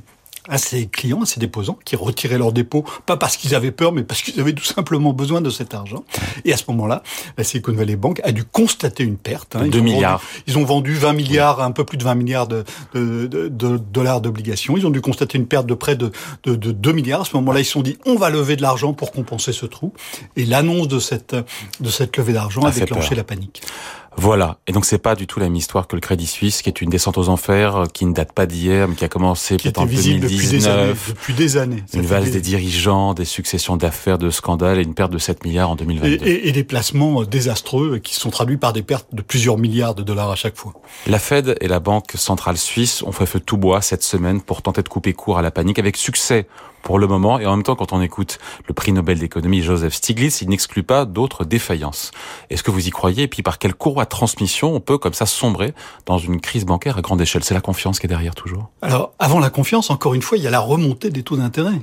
à 0.48 0.58
ses 0.58 0.86
clients, 0.86 1.22
à 1.22 1.26
ses 1.26 1.40
déposants, 1.40 1.78
qui 1.84 1.96
retiraient 1.96 2.38
leurs 2.38 2.52
dépôts, 2.52 2.84
pas 3.06 3.16
parce 3.16 3.36
qu'ils 3.36 3.54
avaient 3.54 3.70
peur, 3.70 3.92
mais 3.92 4.02
parce 4.02 4.22
qu'ils 4.22 4.40
avaient 4.40 4.52
tout 4.52 4.64
simplement 4.64 5.12
besoin 5.12 5.40
de 5.40 5.50
cet 5.50 5.74
argent. 5.74 6.04
Et 6.44 6.52
à 6.52 6.56
ce 6.56 6.64
moment-là, 6.68 7.02
la 7.36 7.44
Silicon 7.44 7.72
Valley 7.72 7.96
Bank 7.96 8.20
a 8.24 8.32
dû 8.32 8.44
constater 8.44 9.04
une 9.04 9.16
perte. 9.16 9.56
Hein. 9.56 9.68
2 9.68 9.80
milliards. 9.80 10.22
ils 10.46 10.58
ont 10.58 10.64
vendu 10.64 10.94
20 10.94 11.12
milliards, 11.12 11.60
un 11.60 11.72
peu 11.72 11.84
plus 11.84 11.98
de 11.98 12.04
20 12.04 12.14
milliards 12.14 12.48
de, 12.48 12.64
de, 12.94 13.26
de, 13.26 13.48
de 13.48 13.76
dollars 13.76 14.20
d'obligations. 14.20 14.76
Ils 14.76 14.86
ont 14.86 14.90
dû 14.90 15.00
constater 15.00 15.38
une 15.38 15.46
perte 15.46 15.66
de 15.66 15.74
près 15.74 15.96
de, 15.96 16.10
de, 16.44 16.54
2 16.54 16.92
milliards. 16.92 17.22
À 17.22 17.24
ce 17.24 17.36
moment-là, 17.36 17.60
ils 17.60 17.64
se 17.64 17.72
sont 17.72 17.82
dit, 17.82 17.98
on 18.06 18.16
va 18.16 18.30
lever 18.30 18.56
de 18.56 18.62
l'argent 18.62 18.92
pour 18.92 19.12
compenser 19.12 19.52
ce 19.52 19.66
trou. 19.66 19.92
Et 20.36 20.44
l'annonce 20.44 20.88
de 20.88 20.98
cette, 20.98 21.36
de 21.80 21.90
cette 21.90 22.16
levée 22.16 22.32
d'argent 22.32 22.62
a 22.62 22.70
déclenché 22.70 23.14
la 23.14 23.24
panique. 23.24 23.62
Voilà. 24.16 24.58
Et 24.66 24.72
donc 24.72 24.84
c'est 24.84 24.98
pas 24.98 25.14
du 25.14 25.26
tout 25.26 25.40
la 25.40 25.46
même 25.46 25.56
histoire 25.56 25.86
que 25.86 25.96
le 25.96 26.00
Crédit 26.00 26.26
Suisse, 26.26 26.62
qui 26.62 26.68
est 26.68 26.80
une 26.80 26.90
descente 26.90 27.18
aux 27.18 27.28
enfers, 27.28 27.76
euh, 27.76 27.86
qui 27.86 28.04
ne 28.06 28.12
date 28.12 28.32
pas 28.32 28.46
d'hier, 28.46 28.88
mais 28.88 28.94
qui 28.94 29.04
a 29.04 29.08
commencé 29.08 29.56
peut-être 29.56 29.78
en 29.78 29.86
2019. 29.86 30.30
Depuis 30.30 30.48
des 30.48 30.66
années. 30.66 30.92
Depuis 31.08 31.34
des 31.34 31.56
années. 31.56 31.84
Une 31.94 32.06
valse 32.06 32.30
des... 32.30 32.40
dirigeants, 32.40 33.14
des 33.14 33.24
successions 33.24 33.76
d'affaires, 33.76 34.18
de 34.18 34.30
scandales 34.30 34.78
et 34.78 34.82
une 34.82 34.94
perte 34.94 35.12
de 35.12 35.18
7 35.18 35.44
milliards 35.44 35.70
en 35.70 35.76
2022. 35.76 36.26
Et, 36.26 36.48
et, 36.48 36.52
des 36.52 36.64
placements 36.64 37.22
euh, 37.22 37.26
désastreux 37.26 37.98
qui 37.98 38.14
sont 38.14 38.30
traduits 38.30 38.56
par 38.56 38.72
des 38.72 38.82
pertes 38.82 39.06
de 39.12 39.22
plusieurs 39.22 39.58
milliards 39.58 39.94
de 39.94 40.02
dollars 40.02 40.30
à 40.30 40.36
chaque 40.36 40.56
fois. 40.56 40.74
La 41.06 41.18
Fed 41.18 41.56
et 41.60 41.68
la 41.68 41.80
Banque 41.80 42.12
centrale 42.14 42.56
suisse 42.56 43.02
ont 43.02 43.12
fait 43.12 43.26
feu 43.26 43.40
tout 43.40 43.56
bois 43.56 43.80
cette 43.80 44.02
semaine 44.02 44.40
pour 44.40 44.62
tenter 44.62 44.82
de 44.82 44.88
couper 44.88 45.12
court 45.12 45.38
à 45.38 45.42
la 45.42 45.50
panique 45.50 45.78
avec 45.78 45.96
succès 45.96 46.46
pour 46.82 46.98
le 46.98 47.06
moment. 47.06 47.38
Et 47.38 47.46
en 47.46 47.56
même 47.56 47.62
temps, 47.62 47.76
quand 47.76 47.92
on 47.92 48.00
écoute 48.00 48.38
le 48.66 48.74
prix 48.74 48.92
Nobel 48.92 49.18
d'économie 49.18 49.62
Joseph 49.62 49.94
Stiglitz, 49.94 50.42
il 50.42 50.48
n'exclut 50.48 50.82
pas 50.82 51.04
d'autres 51.04 51.44
défaillances. 51.44 52.10
Est-ce 52.50 52.62
que 52.62 52.70
vous 52.70 52.86
y 52.86 52.90
croyez? 52.90 53.24
Et 53.24 53.28
puis 53.28 53.42
par 53.42 53.58
quelle 53.58 53.74
courroie 53.74 54.04
de 54.04 54.08
transmission 54.08 54.74
on 54.74 54.80
peut 54.80 54.98
comme 54.98 55.14
ça 55.14 55.26
sombrer 55.26 55.74
dans 56.06 56.18
une 56.18 56.40
crise 56.40 56.64
bancaire 56.64 56.98
à 56.98 57.02
grande 57.02 57.20
échelle? 57.20 57.44
C'est 57.44 57.54
la 57.54 57.60
confiance 57.60 57.98
qui 57.98 58.06
est 58.06 58.08
derrière 58.08 58.34
toujours 58.34 58.70
Alors, 58.82 59.12
avant 59.18 59.40
la 59.40 59.50
confiance, 59.50 59.90
encore 59.90 60.14
une 60.14 60.22
fois, 60.22 60.38
il 60.38 60.44
y 60.44 60.46
a 60.46 60.50
la 60.50 60.60
remontée 60.60 61.10
des 61.10 61.22
taux 61.22 61.36
d'intérêt 61.36 61.80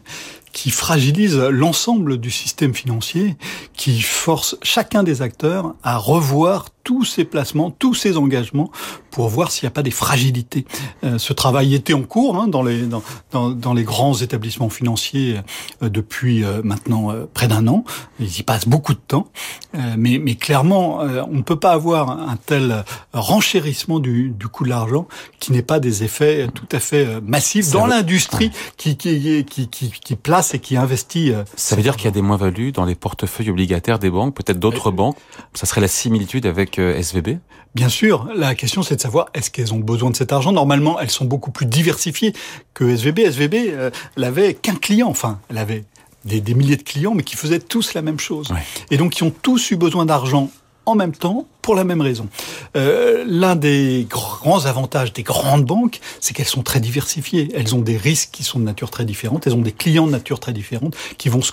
qui 0.54 0.70
fragilise 0.72 1.38
l'ensemble 1.38 2.18
du 2.18 2.32
système 2.32 2.74
financier, 2.74 3.38
qui 3.74 4.02
force 4.02 4.58
chacun 4.64 5.04
des 5.04 5.22
acteurs 5.22 5.76
à 5.84 5.98
revoir 5.98 6.66
tous 6.88 7.04
ses 7.04 7.26
placements, 7.26 7.70
tous 7.70 7.96
ses 7.96 8.16
engagements, 8.16 8.72
pour 9.12 9.28
voir 9.28 9.52
s'il 9.52 9.66
n'y 9.66 9.68
a 9.68 9.72
pas 9.72 9.84
des 9.84 9.92
fragilités. 9.92 10.64
Euh, 11.04 11.18
ce 11.18 11.34
travail 11.34 11.76
était 11.76 11.94
en 11.94 12.04
cours 12.04 12.38
hein, 12.38 12.48
dans, 12.48 12.64
les, 12.64 12.84
dans, 12.84 13.04
dans, 13.32 13.50
dans, 13.50 13.74
les 13.74 13.84
grands 13.84 14.14
établissements 14.14 14.70
financiers 14.70 15.42
euh, 15.84 15.90
depuis 15.90 16.46
euh, 16.46 16.62
maintenant 16.64 17.12
près 17.34 17.50
d'un 17.50 17.68
an. 17.68 17.84
Ils 18.22 18.40
y 18.40 18.44
passent 18.44 18.70
beaucoup 18.70 18.94
de 18.94 19.02
temps, 19.06 19.28
mais, 19.74 20.18
mais 20.18 20.36
clairement, 20.36 21.00
on 21.00 21.36
ne 21.36 21.42
peut 21.42 21.60
pas 21.60 21.74
avoir 21.74 22.10
un 22.10 22.38
tel 22.38 22.86
renchérissement 23.12 24.00
du, 24.00 24.30
du 24.30 24.48
coût 24.48 24.64
de 24.64 24.70
l'argent 24.70 25.08
qui 25.40 25.52
n'est 25.52 25.62
pas 25.62 25.80
des 25.80 26.04
effets 26.04 26.48
tout 26.54 26.68
à 26.72 26.80
fait 26.80 27.20
massifs 27.22 27.72
dans 27.72 27.86
l'industrie 27.86 28.52
qui, 28.78 28.96
qui, 28.96 29.46
qui, 29.46 29.68
qui, 29.68 29.92
qui 29.92 30.16
place 30.16 30.37
et 30.54 30.60
qui 30.60 30.78
investit. 30.78 31.32
Ça 31.56 31.76
veut 31.76 31.82
dire 31.82 31.96
qu'il 31.96 32.06
y 32.06 32.08
a 32.08 32.12
des 32.12 32.22
moins-values 32.22 32.72
dans 32.72 32.86
les 32.86 32.96
portefeuilles 32.96 33.50
obligataires 33.50 34.00
des 34.00 34.10
banques, 34.10 34.36
peut-être 34.36 34.60
d'autres 34.60 34.92
banques. 34.92 35.18
Ça 35.54 35.66
serait 35.66 35.82
la 35.82 35.88
similitude 35.88 36.46
avec 36.46 36.78
SVB 36.78 37.40
Bien 37.78 37.90
sûr, 37.90 38.28
la 38.36 38.56
question 38.56 38.82
c'est 38.82 38.96
de 38.96 39.02
savoir 39.02 39.28
est-ce 39.36 39.52
qu'elles 39.52 39.72
ont 39.72 39.80
besoin 39.80 40.10
de 40.10 40.16
cet 40.16 40.34
argent? 40.34 40.52
Normalement, 40.52 41.00
elles 41.00 41.12
sont 41.12 41.26
beaucoup 41.26 41.52
plus 41.52 41.68
diversifiées 41.68 42.34
que 42.74 42.90
SVB. 42.90 43.20
SVB, 43.20 43.54
euh, 43.70 43.92
elle 44.16 44.24
avait 44.24 44.56
qu'un 44.56 44.74
client, 44.74 45.08
enfin, 45.08 45.40
elle 45.50 45.60
avait 45.60 45.84
des, 46.26 46.42
milliers 46.56 46.78
de 46.78 46.82
clients, 46.82 47.14
mais 47.14 47.22
qui 47.22 47.36
faisaient 47.36 47.60
tous 47.60 47.94
la 47.94 48.02
même 48.02 48.20
chose. 48.20 48.52
Et 48.90 48.98
donc, 48.98 49.12
qui 49.14 49.22
ont 49.22 49.30
tous 49.30 49.70
eu 49.70 49.76
besoin 49.76 50.08
d'argent 50.08 50.50
en 50.88 50.96
même 50.96 51.14
temps 51.14 51.46
pour 51.68 51.76
la 51.76 51.84
même 51.84 52.00
raison. 52.00 52.30
Euh, 52.78 53.26
L'un 53.28 53.58
des 53.58 54.08
grands 54.10 54.66
avantages 54.68 55.12
des 55.12 55.24
grandes 55.24 55.66
banques, 55.66 56.00
c'est 56.22 56.34
qu'elles 56.34 56.46
sont 56.46 56.64
très 56.64 56.80
diversifiées. 56.80 57.50
Elles 57.54 57.76
ont 57.76 57.82
des 57.82 57.98
risques 57.98 58.30
qui 58.32 58.46
sont 58.46 58.58
de 58.58 58.64
nature 58.64 58.90
très 58.90 59.04
différente. 59.04 59.46
Elles 59.48 59.54
ont 59.54 59.62
des 59.62 59.74
clients 59.74 60.08
de 60.08 60.12
nature 60.12 60.40
très 60.40 60.54
différente 60.54 60.96
qui 61.18 61.28
vont 61.28 61.42
se, 61.42 61.52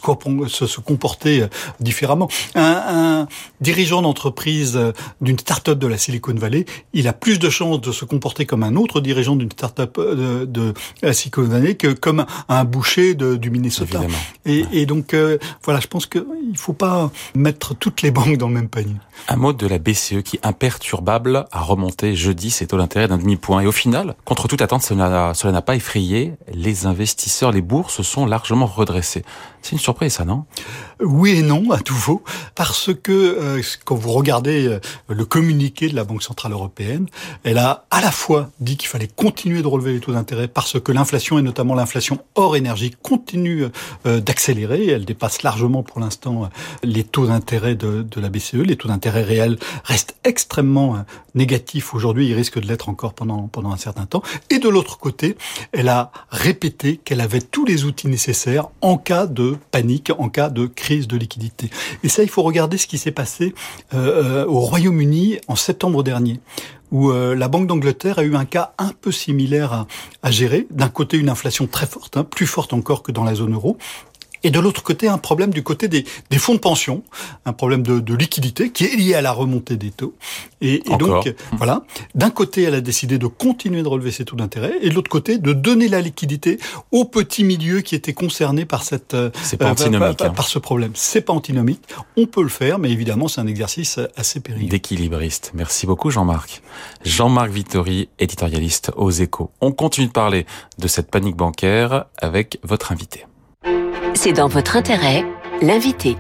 se, 0.67 0.81
comporter 0.81 1.43
euh, 1.43 1.49
différemment. 1.81 2.29
Un, 2.55 2.83
un 2.87 3.29
dirigeant 3.61 4.03
d'entreprise 4.03 4.77
euh, 4.77 4.93
d'une 5.21 5.37
start-up 5.37 5.81
de 5.81 5.89
la 5.89 5.99
Silicon 5.99 6.35
Valley, 6.35 6.65
il 6.93 7.09
a 7.09 7.13
plus 7.13 7.41
de 7.41 7.51
chances 7.51 7.81
de 7.81 7.91
se 7.91 8.05
comporter 8.05 8.47
comme 8.47 8.63
un 8.63 8.77
autre 8.77 9.01
dirigeant 9.01 9.35
d'une 9.35 9.51
start-up 9.51 9.99
de, 9.99 10.45
de, 10.45 10.75
la 11.03 11.13
Silicon 11.13 11.43
Valley 11.43 11.75
que 11.75 11.89
comme 11.89 12.25
un 12.49 12.63
boucher 12.63 13.15
de, 13.15 13.35
du 13.35 13.51
Minnesota. 13.51 14.01
Et, 14.47 14.65
et, 14.71 14.87
donc 14.87 15.17
voilà, 15.65 15.81
je 15.81 15.89
pense 15.89 16.07
qu'il 16.07 16.25
ne 16.53 16.57
faut 16.57 16.73
pas 16.73 17.11
mettre 17.35 17.75
toutes 17.75 18.03
les 18.03 18.13
banques 18.13 18.37
dans 18.37 18.47
le 18.47 18.55
même 18.55 18.69
panier. 18.69 18.95
Un 19.27 19.37
mot 19.37 19.53
de 19.53 19.67
la 19.67 19.79
BCE 19.79 20.04
qui, 20.25 20.39
imperturbable, 20.43 21.47
a 21.51 21.61
remonté 21.61 22.15
jeudi 22.15 22.51
ses 22.51 22.67
taux 22.67 22.79
d'intérêt 22.79 23.09
d'un 23.09 23.19
demi-point. 23.19 23.61
Et 23.61 23.67
au 23.67 23.73
final, 23.73 24.15
contre 24.25 24.49
toute 24.49 24.63
attente, 24.63 24.83
cela 24.83 25.33
n'a 25.45 25.63
pas 25.63 25.77
effrayé 25.77 26.33
les 26.53 26.87
investisseurs. 26.87 27.53
Les 27.53 27.63
bourses 27.63 28.03
sont 28.03 28.27
largement 28.27 28.67
redressées. 28.67 29.25
C'est 29.65 29.73
une 29.73 29.79
surprise, 29.79 30.13
ça, 30.13 30.27
non? 30.27 30.45
Oui 31.01 31.31
et 31.31 31.43
non, 31.43 31.71
à 31.71 31.79
nouveau, 31.89 32.23
parce 32.55 32.91
que 32.93 33.13
euh, 33.13 33.63
quand 33.87 33.95
vous 33.95 34.13
regardez 34.13 34.67
euh, 34.67 34.79
le 35.09 35.25
communiqué 35.25 35.89
de 35.89 35.97
la 35.97 36.05
Banque 36.05 36.23
Centrale 36.23 36.53
Européenne, 36.53 37.07
elle 37.45 37.57
a 37.57 37.87
à 37.91 38.03
la 38.03 38.11
fois 38.11 38.51
dit 38.61 38.77
qu'il 38.77 38.91
fallait 38.91 39.09
continuer 39.09 39.63
de 39.63 39.67
relever 39.67 39.95
les 39.95 40.01
taux 40.01 40.13
d'intérêt 40.13 40.49
parce 40.49 40.79
que 40.79 40.93
l'inflation, 40.93 41.39
et 41.39 41.43
notamment 41.43 41.75
l'inflation 41.75 42.19
hors 42.35 42.57
énergie, 42.57 42.95
continue 43.03 43.65
euh, 44.05 44.21
d'accélérer. 44.21 44.89
Elle 44.89 45.07
dépasse 45.07 45.43
largement 45.43 45.83
pour 45.83 45.99
l'instant 45.99 46.51
les 46.83 47.03
taux 47.03 47.27
d'intérêt 47.27 47.75
de, 47.75 48.03
de 48.03 48.21
la 48.21 48.29
BCE. 48.29 48.57
Les 48.57 48.77
taux 48.77 48.89
d'intérêt 48.89 49.23
réels 49.23 49.59
restent 49.85 50.17
extrêmement 50.25 51.05
négatifs 51.35 51.95
aujourd'hui. 51.95 52.29
Ils 52.29 52.35
risquent 52.35 52.61
de 52.61 52.67
l'être 52.67 52.91
encore 52.91 53.15
pendant, 53.15 53.49
pendant 53.49 53.73
un 53.73 53.79
certain 53.79 54.05
temps. 54.05 54.23
Et 54.51 54.59
de 54.59 54.69
l'autre 54.69 54.99
côté, 54.99 55.37
elle 55.73 55.89
a 55.89 56.13
répété 56.29 56.99
qu'elle 56.99 57.23
avait 57.23 57.41
tous 57.41 57.65
les 57.65 57.85
outils 57.85 58.09
nécessaires 58.09 58.69
en 58.83 58.99
cas 58.99 59.27
de 59.27 59.54
panique 59.71 60.13
en 60.19 60.29
cas 60.29 60.51
de 60.51 60.67
crise 60.67 61.09
de 61.09 61.17
liquidité. 61.17 61.71
Et 62.03 62.09
ça, 62.09 62.23
il 62.23 62.29
faut 62.29 62.43
regarder 62.43 62.79
ce 62.79 62.87
qui 62.87 62.99
s'est 62.99 63.11
passé 63.11 63.55
euh, 63.95 64.45
euh, 64.45 64.47
au 64.47 64.61
Royaume-Uni 64.61 65.39
en 65.49 65.57
septembre 65.57 66.03
dernier 66.03 66.41
où 66.95 67.11
euh, 67.11 67.35
la 67.35 67.49
Banque 67.49 67.67
d'Angleterre 67.67 68.21
a 68.21 68.23
eu 68.23 68.37
un 68.37 68.45
cas 68.45 68.73
un 68.79 68.93
peu 69.01 69.11
similaire 69.11 69.87
à, 70.23 70.31
gérer. 70.31 70.69
D'un 70.71 70.89
côté, 70.89 71.17
une 71.17 71.29
inflation 71.29 71.67
très 71.67 71.87
forte, 71.87 72.17
hein, 72.17 72.23
plus 72.25 72.47
forte 72.47 72.73
encore 72.73 73.03
que 73.03 73.11
dans 73.11 73.25
la 73.25 73.35
zone 73.35 73.55
euro, 73.55 73.77
et 74.45 74.51
de 74.51 74.61
l'autre 74.61 74.83
côté, 74.83 75.09
un 75.09 75.19
problème 75.19 75.51
du 75.51 75.63
côté 75.63 75.89
des, 75.89 76.05
des 76.31 76.39
fonds 76.39 76.55
de 76.55 76.59
pension, 76.59 77.03
un 77.47 77.53
problème 77.53 77.83
de, 77.83 77.99
de, 77.99 78.15
liquidité 78.15 78.71
qui 78.71 78.85
est 78.85 78.95
lié 78.95 79.15
à 79.15 79.23
la 79.23 79.33
remontée 79.33 79.77
des 79.77 79.91
taux. 79.91 80.15
Et, 80.61 80.83
et 80.91 80.97
donc, 80.99 81.35
voilà, 81.53 81.85
d'un 82.15 82.31
côté, 82.31 82.63
elle 82.63 82.75
a 82.75 82.81
décidé 82.81 83.19
de 83.19 83.27
continuer 83.27 83.83
de 83.83 83.89
relever 83.89 84.11
ses 84.11 84.25
taux 84.25 84.37
d'intérêt, 84.37 84.75
et 84.83 84.91
de 84.91 84.95
l'autre 84.95 85.11
côté, 85.11 85.39
de 85.39 85.53
donner 85.53 85.89
la 85.89 86.01
liquidité 86.01 86.59
aux 86.93 87.07
petits 87.07 87.43
milieux 87.43 87.81
qui 87.81 87.95
étaient 87.95 88.13
concernés 88.13 88.67
par 88.67 88.83
cette, 88.83 89.15
euh, 89.15 89.31
pas 89.59 89.71
antinomique, 89.71 90.19
par, 90.19 90.29
hein. 90.29 90.35
par, 90.35 90.47
ce 90.47 90.59
problème. 90.59 90.93
C'est 90.95 91.23
pas 91.23 91.33
antinomique. 91.33 91.81
On 92.17 92.27
peut 92.27 92.43
le 92.43 92.49
faire, 92.49 92.79
mais 92.79 92.91
évidemment, 92.91 93.29
c'est 93.29 93.41
un 93.41 93.47
exercice 93.47 93.99
assez 94.17 94.41
périlleux. 94.41 94.69
D'équilibriste. 94.69 95.53
Merci 95.55 95.87
beaucoup, 95.87 96.11
Jean-Marc. 96.11 96.63
Jean-Marc 97.05 97.51
Vittori, 97.51 98.09
éditorialiste 98.19 98.93
aux 98.97 99.11
Échos. 99.11 99.51
On 99.61 99.73
continue 99.73 100.09
de 100.09 100.13
parler 100.13 100.47
de 100.79 100.89
cette 100.89 101.11
panique 101.11 101.37
bancaire 101.37 102.07
avec 102.21 102.59
votre 102.63 102.93
invité. 102.93 103.25
C'est 104.17 104.33
dans 104.33 104.47
votre 104.47 104.77
intérêt, 104.77 105.25
l'invité. 105.61 106.15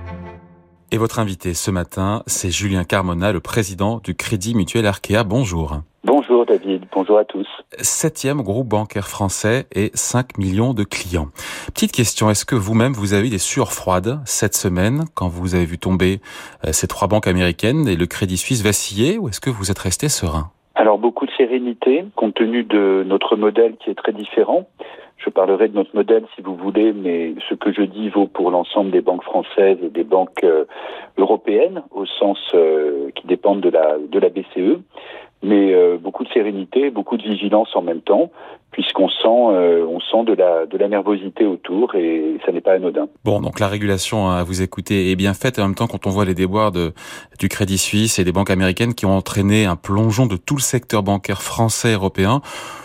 Et 0.91 0.99
votre 0.99 1.21
invité 1.21 1.55
ce 1.55 1.71
matin, 1.71 2.23
c'est 2.27 2.51
Julien 2.51 2.83
Carmona, 2.83 3.33
le 3.33 3.39
président 3.39 4.01
du 4.03 4.17
Crédit 4.17 4.57
Mutuel 4.57 4.85
Arkea. 4.85 5.23
Bonjour. 5.25 5.79
Bonjour 6.03 6.45
David, 6.45 6.83
bonjour 6.93 7.19
à 7.19 7.25
tous. 7.25 7.47
Septième 7.79 8.43
groupe 8.43 8.69
bancaire 8.69 9.07
français 9.07 9.67
et 9.73 9.93
5 9.95 10.39
millions 10.39 10.75
de 10.75 10.83
clients. 10.83 11.29
Petite 11.73 11.93
question, 11.93 12.31
est-ce 12.31 12.45
que 12.45 12.57
vous-même 12.57 12.93
vous 12.93 13.15
avez 13.15 13.29
eu 13.29 13.31
des 13.31 13.39
sueurs 13.39 13.73
froides 13.73 14.19
cette 14.27 14.55
semaine 14.55 15.05
quand 15.15 15.29
vous 15.29 15.55
avez 15.55 15.65
vu 15.65 15.79
tomber 15.79 16.21
euh, 16.67 16.73
ces 16.73 16.89
trois 16.89 17.07
banques 17.07 17.29
américaines 17.29 17.87
et 17.87 17.97
le 17.97 18.07
Crédit 18.07 18.37
Suisse 18.37 18.63
vaciller 18.63 19.19
ou 19.19 19.29
est-ce 19.29 19.41
que 19.41 19.51
vous 19.51 19.71
êtes 19.71 19.79
resté 19.79 20.09
serein? 20.09 20.51
Alors 20.75 20.99
beaucoup 20.99 21.27
de 21.27 21.31
sérénité 21.37 22.05
compte 22.17 22.35
tenu 22.35 22.65
de 22.65 23.05
notre 23.07 23.37
modèle 23.37 23.77
qui 23.77 23.91
est 23.91 23.95
très 23.95 24.13
différent. 24.13 24.67
Je 25.25 25.31
parlerai 25.31 25.69
de 25.69 25.76
notre 25.76 25.95
modèle 25.97 26.25
si 26.35 26.43
vous 26.43 26.54
voulez, 26.54 26.93
mais 26.93 27.35
ce 27.49 27.54
que 27.54 27.73
je 27.73 27.83
dis 27.83 28.11
vaut 28.11 28.26
pour 28.26 28.50
l'ensemble 28.50 28.90
des 28.90 29.00
banques 29.00 29.25
françaises 29.25 29.78
et 29.83 29.88
des 29.88 30.04
banques 30.04 30.45
euh, 30.45 30.66
européennes, 31.16 31.83
au 31.93 32.04
sens 32.04 32.38
euh, 32.54 33.11
qui 33.14 33.26
dépendent 33.26 33.62
de 33.62 33.71
la, 33.71 33.97
de 33.99 34.19
la 34.19 34.28
BCE 34.28 34.81
mais 35.45 35.75
euh, 35.75 35.99
beaucoup 35.99 36.25
de 36.25 36.29
sérénité, 36.31 36.91
beaucoup 36.91 37.17
de 37.17 37.23
vigilance 37.23 37.69
en 37.75 37.83
même 37.83 38.01
temps, 38.01 38.31
puisqu'on 38.71 39.09
sent, 39.09 39.29
euh, 39.29 39.87
on 39.87 40.01
sent 40.01 40.25
de 40.27 40.33
la, 40.33 40.65
de 40.67 40.77
la 40.79 40.89
nervosité 40.89 41.45
autour 41.45 41.95
et 41.95 42.39
ça 42.45 42.51
n'est 42.51 42.63
pas 42.63 42.73
anodin. 42.73 43.09
Bon, 43.25 43.41
donc 43.41 43.61
la 43.61 43.69
régulation 43.69 44.31
à 44.31 44.43
vous 44.43 44.63
écouter 44.63 45.11
est 45.11 45.17
bien 45.17 45.35
faite. 45.35 45.59
Et 45.59 45.63
en 45.63 45.67
même 45.67 45.75
temps, 45.75 45.87
quand 45.87 46.07
on 46.07 46.11
voit 46.11 46.25
les 46.25 46.35
déboires 46.35 46.73
de, 46.73 46.93
du 47.39 47.49
Crédit 47.49 47.79
Suisse 47.79 48.19
et 48.19 48.25
des 48.25 48.33
banques 48.33 48.51
américaines 48.51 48.95
qui 48.95 49.07
ont 49.07 49.17
entraîné 49.17 49.67
un 49.67 49.77
plongeon 49.77 50.27
de 50.27 50.37
tout 50.37 50.57
le 50.57 50.63
secteur 50.63 51.03
bancaire 51.03 51.43
français 51.43 51.91
et 51.91 51.95
européen, 51.95 52.41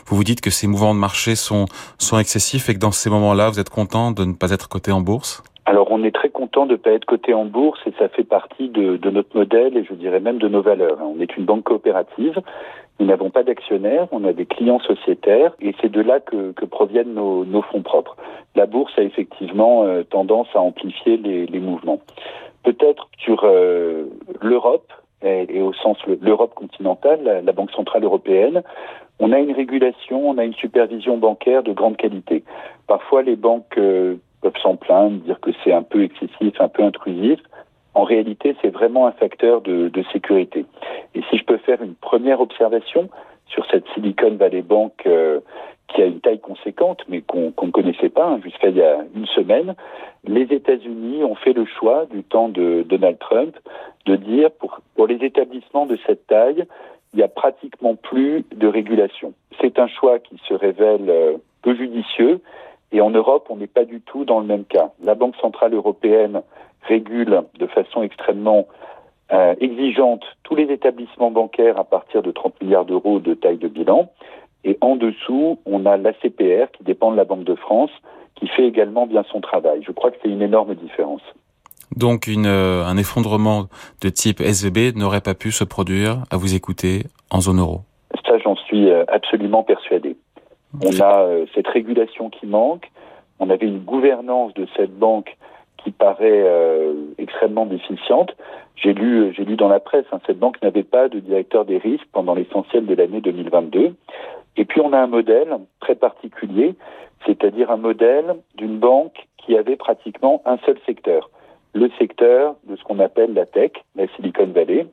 vous 0.07 0.17
vous 0.17 0.23
dites 0.25 0.41
que 0.41 0.49
ces 0.49 0.67
mouvements 0.67 0.93
de 0.93 0.99
marché 0.99 1.35
sont, 1.35 1.65
sont 1.97 2.19
excessifs 2.19 2.69
et 2.69 2.73
que 2.73 2.79
dans 2.79 2.91
ces 2.91 3.09
moments-là, 3.09 3.49
vous 3.49 3.59
êtes 3.59 3.69
content 3.69 4.11
de 4.11 4.25
ne 4.25 4.33
pas 4.33 4.51
être 4.51 4.67
coté 4.67 4.91
en 4.91 5.01
bourse? 5.01 5.43
Alors 5.69 5.91
on 5.91 6.03
est 6.03 6.15
très 6.15 6.29
content 6.29 6.65
de 6.65 6.71
ne 6.71 6.77
pas 6.77 6.93
être 6.93 7.05
coté 7.05 7.31
en 7.35 7.45
bourse 7.45 7.79
et 7.85 7.93
ça 7.99 8.09
fait 8.09 8.23
partie 8.23 8.69
de, 8.69 8.97
de, 8.97 9.09
notre 9.11 9.37
modèle 9.37 9.77
et 9.77 9.83
je 9.83 9.93
dirais 9.93 10.19
même 10.19 10.39
de 10.39 10.47
nos 10.47 10.63
valeurs. 10.63 10.97
On 10.99 11.21
est 11.21 11.37
une 11.37 11.45
banque 11.45 11.65
coopérative, 11.65 12.41
nous 12.99 13.05
n'avons 13.05 13.29
pas 13.29 13.43
d'actionnaires, 13.43 14.07
on 14.11 14.23
a 14.23 14.33
des 14.33 14.47
clients 14.47 14.79
sociétaires 14.79 15.53
et 15.61 15.75
c'est 15.79 15.91
de 15.91 16.01
là 16.01 16.21
que, 16.21 16.53
que 16.53 16.65
proviennent 16.65 17.13
nos, 17.13 17.45
nos, 17.45 17.61
fonds 17.61 17.83
propres. 17.83 18.17
La 18.55 18.65
bourse 18.65 18.91
a 18.97 19.03
effectivement 19.03 19.83
euh, 19.83 20.01
tendance 20.01 20.47
à 20.55 20.59
amplifier 20.59 21.17
les, 21.17 21.45
les 21.45 21.59
mouvements. 21.59 21.99
Peut-être 22.63 23.07
sur 23.19 23.43
euh, 23.43 24.05
l'Europe 24.41 24.91
et, 25.23 25.61
au 25.61 25.73
sens 25.73 25.97
l'Europe 26.19 26.55
continentale, 26.55 27.21
la, 27.23 27.41
la 27.41 27.51
Banque 27.51 27.71
centrale 27.71 28.03
européenne, 28.03 28.63
on 29.19 29.31
a 29.31 29.37
une 29.37 29.51
régulation, 29.51 30.29
on 30.29 30.39
a 30.39 30.45
une 30.45 30.55
supervision 30.55 31.17
bancaire 31.17 31.61
de 31.61 31.73
grande 31.73 31.97
qualité. 31.97 32.43
Parfois 32.87 33.21
les 33.21 33.35
banques 33.35 33.77
euh, 33.77 34.15
peuvent 34.41 34.57
s'en 34.61 34.75
plaindre, 34.75 35.19
dire 35.23 35.39
que 35.39 35.51
c'est 35.63 35.73
un 35.73 35.83
peu 35.83 36.03
excessif, 36.03 36.59
un 36.59 36.67
peu 36.67 36.83
intrusif. 36.83 37.39
En 37.93 38.03
réalité, 38.03 38.55
c'est 38.61 38.69
vraiment 38.69 39.07
un 39.07 39.11
facteur 39.11 39.61
de, 39.61 39.91
sécurité. 40.13 40.65
Et 41.15 41.21
si 41.29 41.37
je 41.37 41.43
peux 41.43 41.57
faire 41.57 41.81
une 41.81 41.95
première 41.95 42.39
observation 42.39 43.09
sur 43.47 43.65
cette 43.69 43.85
Silicon 43.93 44.35
Valley 44.35 44.61
Bank 44.61 44.93
euh, 45.05 45.39
qui 45.87 46.01
a 46.01 46.05
une 46.05 46.21
taille 46.21 46.39
conséquente, 46.39 47.03
mais 47.09 47.21
qu'on 47.21 47.51
qu 47.51 47.65
ne 47.65 47.71
connaissait 47.71 48.09
pas 48.09 48.27
hein, 48.27 48.39
jusqu'à 48.43 48.69
il 48.69 48.77
y 48.77 48.83
a 48.83 48.99
une 49.15 49.25
semaine, 49.25 49.75
les 50.25 50.43
États-Unis 50.43 51.23
ont 51.23 51.35
fait 51.35 51.53
le 51.53 51.65
choix 51.65 52.05
du 52.05 52.23
temps 52.23 52.49
de 52.49 52.85
Donald 52.87 53.17
Trump 53.19 53.57
de 54.05 54.15
dire 54.15 54.51
pour, 54.51 54.79
pour 54.95 55.07
les 55.07 55.23
établissements 55.25 55.85
de 55.85 55.97
cette 56.05 56.27
taille, 56.27 56.65
il 57.13 57.17
n'y 57.17 57.23
a 57.23 57.27
pratiquement 57.27 57.95
plus 57.95 58.45
de 58.55 58.67
régulation. 58.67 59.33
C'est 59.59 59.79
un 59.79 59.87
choix 59.87 60.19
qui 60.19 60.39
se 60.47 60.53
révèle 60.53 61.09
euh, 61.09 61.37
peu 61.63 61.75
judicieux 61.75 62.39
et 62.91 63.01
en 63.01 63.09
Europe, 63.09 63.47
on 63.49 63.57
n'est 63.57 63.67
pas 63.67 63.85
du 63.85 64.01
tout 64.01 64.25
dans 64.25 64.39
le 64.39 64.45
même 64.45 64.65
cas. 64.65 64.91
La 65.03 65.15
Banque 65.15 65.35
centrale 65.37 65.73
européenne 65.73 66.41
régule 66.81 67.43
de 67.59 67.67
façon 67.67 68.01
extrêmement 68.01 68.67
euh, 69.31 69.53
exigeante 69.59 70.23
tous 70.43 70.55
les 70.55 70.71
établissements 70.71 71.29
bancaires 71.29 71.77
à 71.77 71.83
partir 71.83 72.23
de 72.23 72.31
30 72.31 72.61
milliards 72.61 72.85
d'euros 72.85 73.19
de 73.19 73.35
taille 73.35 73.57
de 73.57 73.67
bilan. 73.67 74.09
Et 74.63 74.77
en 74.81 74.95
dessous, 74.95 75.59
on 75.65 75.85
a 75.85 75.97
l'ACPR 75.97 76.71
qui 76.73 76.83
dépend 76.83 77.11
de 77.11 77.17
la 77.17 77.25
Banque 77.25 77.43
de 77.43 77.55
France, 77.55 77.91
qui 78.35 78.47
fait 78.47 78.65
également 78.65 79.05
bien 79.05 79.23
son 79.31 79.39
travail. 79.39 79.83
Je 79.85 79.91
crois 79.91 80.11
que 80.11 80.17
c'est 80.23 80.29
une 80.29 80.41
énorme 80.41 80.73
différence. 80.75 81.21
Donc 81.95 82.27
une, 82.27 82.45
euh, 82.45 82.83
un 82.85 82.97
effondrement 82.97 83.65
de 84.01 84.09
type 84.09 84.41
SVB 84.41 84.95
n'aurait 84.95 85.21
pas 85.21 85.33
pu 85.33 85.51
se 85.51 85.63
produire, 85.63 86.23
à 86.31 86.37
vous 86.37 86.55
écouter, 86.55 87.03
en 87.29 87.41
zone 87.41 87.59
euro 87.59 87.81
Ça, 88.25 88.37
j'en 88.39 88.55
suis 88.55 88.89
euh, 88.89 89.03
absolument 89.07 89.63
persuadé. 89.63 90.15
On 90.81 90.99
a 91.01 91.21
euh, 91.21 91.45
cette 91.55 91.67
régulation 91.67 92.29
qui 92.29 92.45
manque. 92.45 92.89
On 93.39 93.49
avait 93.49 93.67
une 93.67 93.79
gouvernance 93.79 94.53
de 94.53 94.67
cette 94.75 94.97
banque 94.97 95.37
qui 95.77 95.91
paraît 95.91 96.43
euh, 96.43 96.93
extrêmement 97.17 97.65
déficiente. 97.65 98.35
J'ai 98.75 98.93
lu, 98.93 99.33
j'ai 99.35 99.45
lu 99.45 99.55
dans 99.55 99.67
la 99.67 99.79
presse, 99.79 100.05
hein, 100.11 100.19
cette 100.25 100.39
banque 100.39 100.61
n'avait 100.61 100.83
pas 100.83 101.09
de 101.09 101.19
directeur 101.19 101.65
des 101.65 101.77
risques 101.77 102.07
pendant 102.11 102.33
l'essentiel 102.33 102.85
de 102.85 102.95
l'année 102.95 103.21
2022. 103.21 103.95
Et 104.57 104.65
puis 104.65 104.81
on 104.81 104.93
a 104.93 104.99
un 104.99 105.07
modèle 105.07 105.57
très 105.79 105.95
particulier, 105.95 106.75
c'est-à-dire 107.25 107.71
un 107.71 107.77
modèle 107.77 108.35
d'une 108.55 108.77
banque 108.77 109.27
qui 109.37 109.57
avait 109.57 109.75
pratiquement 109.75 110.41
un 110.45 110.57
seul 110.65 110.77
secteur, 110.85 111.29
le 111.73 111.89
secteur 111.97 112.55
de 112.65 112.75
ce 112.75 112.83
qu'on 112.83 112.99
appelle 112.99 113.33
la 113.33 113.45
tech, 113.45 113.71
la 113.95 114.07
Silicon 114.15 114.47
Valley. 114.47 114.87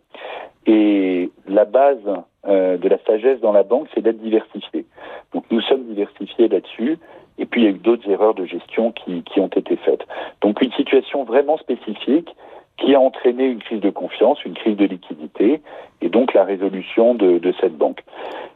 Et 0.67 1.31
la 1.47 1.65
base 1.65 2.03
euh, 2.49 2.77
de 2.77 2.89
la 2.89 2.99
sagesse 3.07 3.41
dans 3.41 3.53
la 3.53 3.63
banque, 3.63 3.89
c'est 3.95 4.03
d'être 4.03 4.21
diversifié. 4.21 4.85
Donc 5.33 5.45
nous 5.51 5.61
sommes 5.63 5.85
diversifiés 5.85 6.49
là-dessus. 6.49 6.99
Et 7.39 7.45
puis 7.45 7.63
il 7.63 7.65
y 7.65 7.67
a 7.69 7.71
eu 7.71 7.79
d'autres 7.79 8.09
erreurs 8.09 8.35
de 8.35 8.47
gestion 8.47 8.93
qui, 8.93 9.23
ont 9.39 9.49
été 9.49 9.77
faites. 9.77 10.05
Donc 10.41 10.63
une 10.63 10.73
situation 10.73 11.25
vraiment 11.25 11.59
spécifique 11.59 12.35
qui 12.79 12.95
a 12.95 13.01
entraîné 13.01 13.45
une 13.45 13.59
crise 13.59 13.81
de 13.81 13.91
confiance, 13.91 14.43
une 14.45 14.55
crise 14.55 14.77
de 14.77 14.85
liquidité, 14.85 15.61
et 16.01 16.09
donc 16.09 16.35
la 16.35 16.45
résolution 16.45 17.15
de, 17.15 17.39
de 17.39 17.55
cette 17.61 17.77
banque. 17.77 18.03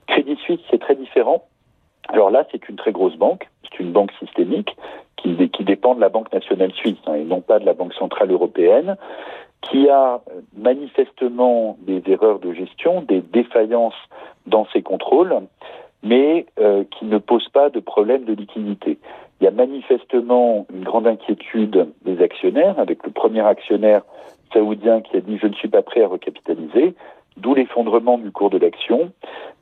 Crédit 0.07 0.37
Suisse, 0.37 0.61
c'est 0.71 0.81
très 0.81 0.95
différent. 0.95 1.45
Alors 2.09 2.31
là, 2.31 2.47
c'est 2.51 2.69
une 2.69 2.77
très 2.77 2.93
grosse 2.93 3.17
banque, 3.17 3.49
c'est 3.63 3.81
une 3.81 3.93
banque 3.93 4.13
systémique 4.19 4.77
qui, 5.17 5.65
dépend 5.65 5.95
de 5.95 6.01
la 6.01 6.09
Banque 6.09 6.33
nationale 6.33 6.73
suisse 6.73 6.99
hein, 7.07 7.15
et 7.15 7.25
non 7.25 7.43
pas 7.43 7.59
de 7.59 7.67
la 7.67 7.75
Banque 7.75 7.93
centrale 7.95 8.31
européenne 8.31 8.97
qui 9.61 9.89
a 9.91 10.21
manifestement 10.57 11.77
des 11.83 12.03
erreurs 12.07 12.39
de 12.39 12.53
gestion, 12.53 13.03
des 13.03 13.21
défaillances 13.21 13.95
dans 14.47 14.67
ses 14.73 14.83
contrôles, 14.83 15.35
mais 16.03 16.47
euh, 16.59 16.85
qui 16.91 17.05
ne 17.05 17.19
pose 17.19 17.47
pas 17.51 17.69
de 17.69 17.79
problème 17.81 18.25
de 18.25 18.33
liquidité. 18.33 18.99
Il 19.41 19.45
y 19.45 19.47
a 19.47 19.51
manifestement 19.51 20.67
une 20.73 20.85
grande 20.85 21.07
inquiétude 21.07 21.89
des 22.05 22.23
actionnaires, 22.23 22.79
avec 22.79 23.05
le 23.05 23.11
premier 23.11 23.41
actionnaire 23.41 24.03
saoudien 24.53 25.03
qui 25.03 25.17
a 25.17 25.21
dit 25.21 25.39
je 25.39 25.47
ne 25.47 25.55
suis 25.55 25.69
pas 25.69 25.83
prêt 25.83 26.03
à 26.03 26.09
recapitaliser, 26.09 26.95
d'où 27.41 27.55
l'effondrement 27.55 28.19
du 28.19 28.31
cours 28.31 28.51
de 28.51 28.59
l'action, 28.59 29.13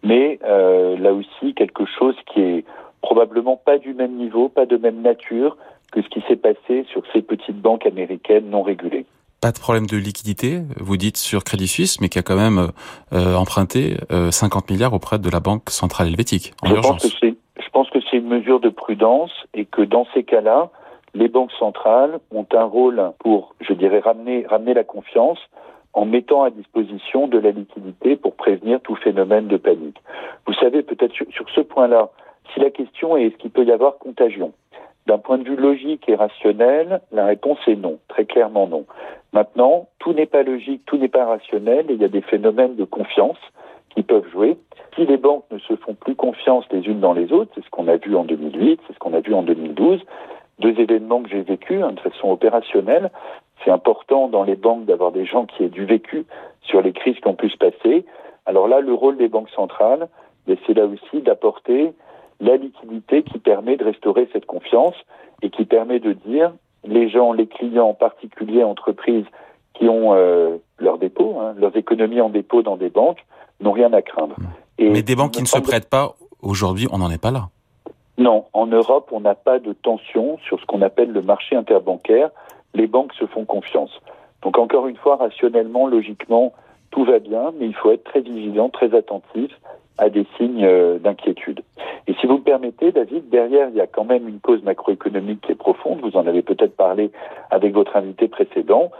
mais 0.03 0.39
euh, 0.45 0.97
là 0.99 1.13
aussi 1.13 1.55
quelque 1.55 1.85
chose 1.87 2.17
qui 2.33 2.41
est 2.41 2.65
probablement 3.01 3.57
pas 3.57 3.79
du 3.79 3.95
même 3.95 4.17
niveau, 4.17 4.49
pas 4.49 4.67
de 4.67 4.77
même 4.77 5.03
nature 5.03 5.57
que 5.93 6.03
ce 6.03 6.09
qui 6.09 6.23
s'est 6.29 6.37
passé 6.37 6.85
sur 6.91 7.03
ces 7.13 7.23
petites 7.23 7.61
banques 7.61 7.87
américaines 7.87 8.51
non 8.51 8.63
régulées 8.63 9.07
pas 9.41 9.53
de 9.53 9.59
problème 9.61 9.87
de 9.87 9.97
liquidité, 9.97 10.63
vous 10.79 10.97
dites 10.97 11.17
sur 11.17 11.45
Crédit 11.45 11.69
Suisse, 11.69 12.01
mais 12.01 12.09
qui 12.09 12.19
a 12.19 12.23
quand 12.23 12.37
même 12.37 12.73
euh, 13.13 13.37
emprunté 13.37 13.97
euh, 14.11 14.33
50 14.33 14.69
milliards 14.69 14.93
auprès 14.95 15.21
de 15.21 15.31
la 15.31 15.39
Banque 15.39 15.71
centrale 15.71 16.09
helvétique 16.09 16.55
en 16.63 16.69
je 16.69 16.75
urgence. 16.75 17.03
Pense 17.03 17.15
que 17.21 17.27
je 17.29 17.71
pense 17.71 17.91
que 17.91 17.99
c'est 18.11 18.17
une 18.17 18.27
mesure 18.27 18.59
de 18.59 18.69
prudence 18.69 19.31
et 19.55 19.65
que 19.65 19.83
dans 19.83 20.07
ces 20.13 20.25
cas-là, 20.25 20.71
les 21.15 21.29
banques 21.29 21.53
centrales 21.53 22.19
ont 22.33 22.47
un 22.53 22.65
rôle 22.65 23.13
pour, 23.21 23.55
je 23.61 23.73
dirais, 23.73 24.01
ramener, 24.01 24.47
ramener 24.49 24.75
la 24.75 24.85
confiance 24.85 25.39
en 25.99 26.05
mettant 26.05 26.45
à 26.45 26.51
disposition 26.51 27.27
de 27.27 27.39
la 27.39 27.51
liquidité 27.51 28.15
pour 28.15 28.37
prévenir 28.37 28.81
tout 28.81 28.95
phénomène 28.95 29.49
de 29.49 29.57
panique. 29.57 30.01
Vous 30.47 30.55
savez, 30.55 30.85
peut-être 30.85 31.13
sur, 31.13 31.51
ce 31.53 31.61
point-là, 31.61 32.11
si 32.55 32.61
la 32.61 32.71
question 32.71 33.17
est 33.17 33.25
est-ce 33.25 33.37
qu'il 33.37 33.51
peut 33.51 33.65
y 33.65 33.73
avoir 33.73 33.99
contagion? 33.99 34.53
D'un 35.07 35.19
point 35.19 35.39
de 35.39 35.43
vue 35.43 35.57
logique 35.57 36.09
et 36.09 36.15
rationnel, 36.15 37.01
la 37.11 37.27
réponse 37.27 37.59
est 37.67 37.75
non, 37.75 37.99
très 38.07 38.27
clairement 38.27 38.69
non. 38.69 38.85
Maintenant, 39.33 39.89
tout 39.99 40.13
n'est 40.13 40.27
pas 40.27 40.45
logique, 40.45 40.83
tout 40.87 40.99
n'est 40.99 41.09
pas 41.09 41.25
rationnel, 41.25 41.87
et 41.91 41.95
il 41.95 42.01
y 42.01 42.05
a 42.05 42.09
des 42.09 42.23
phénomènes 42.23 42.77
de 42.77 42.85
confiance 42.85 43.41
qui 43.91 44.05
peuvent 44.05 44.31
jouer. 44.31 44.57
Si 44.95 45.05
les 45.05 45.17
banques 45.17 45.47
ne 45.51 45.59
se 45.59 45.75
font 45.75 45.95
plus 45.95 46.15
confiance 46.15 46.65
les 46.71 46.87
unes 46.87 47.01
dans 47.01 47.13
les 47.13 47.33
autres, 47.33 47.51
c'est 47.57 47.65
ce 47.65 47.71
qu'on 47.71 47.89
a 47.89 47.97
vu 47.97 48.15
en 48.15 48.23
2008, 48.23 48.81
c'est 48.87 48.93
ce 48.93 48.99
qu'on 49.01 49.15
a 49.15 49.21
vu 49.21 49.35
en 49.35 49.43
2012, 49.43 50.01
deux 50.61 50.79
événements 50.79 51.23
que 51.23 51.31
j'ai 51.31 51.43
vécus 51.43 51.83
hein, 51.83 51.93
de 51.93 52.01
façon 52.01 52.31
opérationnelle. 52.31 53.11
C'est 53.65 53.71
important 53.71 54.29
dans 54.29 54.45
les 54.45 54.57
banques 54.57 54.85
d'avoir 54.85 55.13
des 55.13 55.27
gens 55.27 55.47
qui 55.47 55.65
aient 55.65 55.69
du 55.69 55.85
vécu 55.85 56.25
sur 56.63 56.83
les 56.83 56.93
crises 56.93 57.17
qui 57.17 57.29
ont 57.29 57.35
pu 57.35 57.51
se 57.51 57.57
passer. 57.57 58.05
Alors 58.47 58.69
là, 58.69 58.81
le 58.81 58.95
rôle 58.95 59.17
des 59.17 59.29
banques 59.29 59.51
centrales, 59.51 60.09
c'est 60.47 60.75
là 60.75 60.87
aussi 60.87 61.23
d'apporter 61.23 61.93
la 62.41 62.57
liquidité 62.57 63.23
qui 63.23 63.39
permet 63.39 63.77
de 63.77 63.85
restaurer 63.85 64.29
cette 64.33 64.47
confiance 64.47 64.95
et 65.43 65.51
qui 65.51 65.65
permet 65.65 65.99
de 65.99 66.13
dire 66.13 66.53
les 66.85 67.09
gens, 67.09 67.33
les 67.33 67.47
clients, 67.47 67.89
en 67.89 67.95
particulier 67.95 68.63
entreprises 68.65 69.27
qui 69.75 69.89
ont 69.89 70.15
euh, 70.15 70.57
leurs 70.79 70.99
dépôts, 70.99 71.39
hein, 71.41 71.55
leurs 71.59 71.77
économies 71.77 72.21
en 72.21 72.31
dépôt 72.31 72.63
dans 72.63 72.77
des 72.77 72.91
banques, 72.91 73.25
n'ont 73.61 73.73
rien 73.73 73.93
à 73.93 74.03
craindre. 74.03 74.37
Et 74.79 74.89
Mais 74.91 75.03
des 75.03 75.17
banques 75.17 75.33
qui 75.33 75.43
ne 75.43 75.47
se 75.47 75.59
prêtent 75.59 75.91
pas, 75.91 76.15
aujourd'hui, 76.43 76.87
on 76.93 76.99
n'en 76.99 77.11
est 77.11 77.21
pas 77.21 77.31
là. 77.31 77.49
Non, 78.17 78.47
en 78.53 78.67
Europe, 78.67 79.11
on 79.13 79.21
n'a 79.21 79.35
pas 79.35 79.59
de 79.59 79.73
tension 79.73 80.39
sur 80.39 80.59
ce 80.61 80.67
qu'on 80.67 80.83
appelle 80.83 81.13
le 81.13 81.23
marché 81.23 81.55
interbancaire. 81.55 82.31
Les 82.75 82.87
banques 82.87 83.15
se 83.15 83.27
font 83.27 83.45
confiance. 83.45 83.91
Donc 84.43 84.59
encore 84.59 84.87
une 84.87 84.97
fois, 84.97 85.17
rationnellement, 85.17 85.87
logiquement, 85.87 86.53
tout 86.91 87.05
va 87.05 87.19
bien, 87.19 87.53
mais 87.59 87.67
il 87.67 87.75
faut 87.75 87.91
être 87.91 88.05
très 88.05 88.21
vigilant, 88.21 88.69
très 88.69 88.95
attentif 88.95 89.51
à 89.99 90.09
des 90.09 90.27
signes 90.37 90.65
euh, 90.65 90.99
d'inquiétude. 90.99 91.63
Et 92.07 92.15
si 92.15 92.27
vous 92.27 92.39
me 92.39 92.43
permettez, 92.43 92.93
David, 92.93 93.29
derrière, 93.29 93.69
il 93.69 93.77
y 93.77 93.81
a 93.81 93.87
quand 93.87 94.05
même 94.05 94.29
une 94.29 94.39
cause 94.39 94.63
macroéconomique 94.63 95.41
qui 95.43 95.53
est 95.53 95.57
profonde, 95.57 96.01
vous 96.01 96.17
en 96.17 96.27
avez 96.27 96.43
peut-être 96.43 96.77
parlé 96.77 97.11
avec 97.51 97.75
votre 97.75 97.97
invité 97.97 98.29
précédent, 98.29 98.91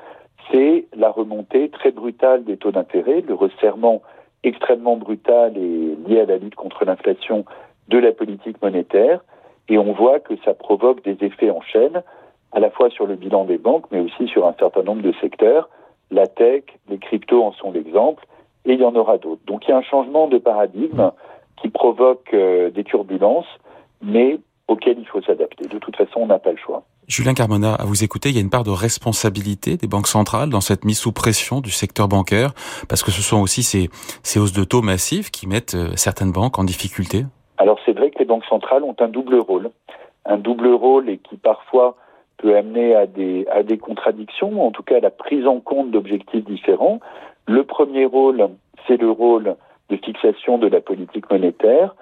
c'est 0.51 0.87
la 0.97 1.11
remontée 1.11 1.69
très 1.69 1.93
brutale 1.93 2.45
des 2.45 2.57
taux 2.57 2.73
d'intérêt, 2.73 3.21
le 3.21 3.35
resserrement 3.35 4.03
extrêmement 4.43 4.97
brutal 4.97 5.57
et 5.57 5.97
lié 6.07 6.21
à 6.21 6.27
la 6.27 6.39
lutte 6.39 6.55
contre 6.55 6.85
l'inflation 6.85 7.45
de 7.89 7.99
la 7.99 8.13
politique 8.13 8.61
monétaire, 8.63 9.25
et 9.69 9.79
on 9.79 9.93
voit 9.93 10.21
que 10.21 10.35
ça 10.45 10.55
provoque 10.55 11.03
des 11.05 11.17
effets 11.25 11.51
en 11.51 11.61
chaîne, 11.61 12.03
à 12.53 12.61
la 12.61 12.71
fois 12.71 12.91
sur 12.91 13.07
le 13.07 13.17
bilan 13.17 13.45
des 13.45 13.59
banques, 13.59 13.87
mais 13.91 14.01
aussi 14.01 14.27
sur 14.29 14.47
un 14.47 14.55
certain 14.59 14.83
nombre 14.83 15.03
de 15.03 15.13
secteurs. 15.21 15.69
La 16.11 16.27
tech, 16.27 16.65
les 16.89 16.99
cryptos 16.99 17.43
en 17.43 17.53
sont 17.53 17.71
l'exemple, 17.73 18.25
et 18.65 18.73
il 18.75 18.81
y 18.81 18.85
en 18.85 18.95
aura 18.95 19.19
d'autres. 19.19 19.43
Donc 19.47 19.67
il 19.67 19.71
y 19.71 19.75
a 19.75 19.77
un 19.77 19.83
changement 19.83 20.29
de 20.29 20.39
paradigme 20.39 21.11
qui 21.61 21.69
provoque 21.69 22.29
euh, 22.33 22.71
des 22.71 22.85
turbulences, 22.85 23.47
mais 24.03 24.39
auxquelles 24.69 24.99
il 24.99 25.07
faut 25.07 25.23
s'adapter. 25.23 25.67
De 25.67 25.79
toute 25.79 25.97
façon, 25.97 26.21
on 26.21 26.27
n'a 26.27 26.39
pas 26.39 26.53
le 26.53 26.59
choix. 26.59 26.85
Julien 27.09 27.33
Carmona, 27.33 27.75
à 27.75 27.85
vous 27.85 28.05
écouter, 28.05 28.29
il 28.29 28.35
y 28.35 28.39
a 28.39 28.43
une 28.43 28.51
part 28.51 28.65
de 28.65 28.71
responsabilité 28.71 29.79
des 29.79 29.87
banques 29.87 30.09
centrales 30.09 30.51
dans 30.51 30.61
cette 30.61 30.85
mise 30.85 30.99
sous 30.99 31.13
pression 31.13 31.63
du 31.63 31.71
secteur 31.71 32.07
bancaire, 32.07 32.53
parce 32.87 33.03
que 33.03 33.11
ce 33.11 33.23
sont 33.23 33.41
aussi 33.41 33.63
ces, 33.63 33.89
ces 34.23 34.39
hausses 34.39 34.53
de 34.53 34.65
taux 34.65 34.83
massives 34.83 35.31
qui 35.31 35.47
mettent 35.47 35.75
euh, 35.75 35.89
certaines 35.97 36.33
banques 36.33 36.59
en 36.59 36.65
difficulté? 36.65 37.25
Alors 37.57 37.79
c'est 37.87 37.93
vrai 37.93 38.11
que 38.11 38.19
les 38.19 38.27
banques 38.27 38.45
centrales 38.45 38.85
ont 38.85 38.95
un 39.01 39.09
double 39.09 39.37
rôle, 39.37 39.71
un 40.27 40.37
double 40.37 40.69
rôle 40.69 41.09
et 41.09 41.17
qui 41.19 41.37
parfois 41.37 41.97
peut 42.39 42.57
amener 42.57 42.95
à 42.95 43.07
des, 43.07 43.47
à 43.49 43.63
des 43.63 43.79
contradictions, 43.79 44.65
en 44.65 44.71
tout 44.71 44.83
cas 44.83 44.97
à 44.97 45.01
la 45.01 45.11
prise 45.11 45.47
en 45.47 45.61
compte 45.61 45.91
d'objectifs 45.91 46.45
différents. 46.45 47.01
Le 47.47 47.65
premier 47.65 48.07
rôle, 48.07 48.49
c'est 48.87 49.01
le 49.01 49.11
rôle 49.11 49.57
de 49.91 49.97
fixation 49.97 50.59
de 50.59 50.69
la 50.69 50.81
politique 50.81 51.31
monétaire. 51.31 51.95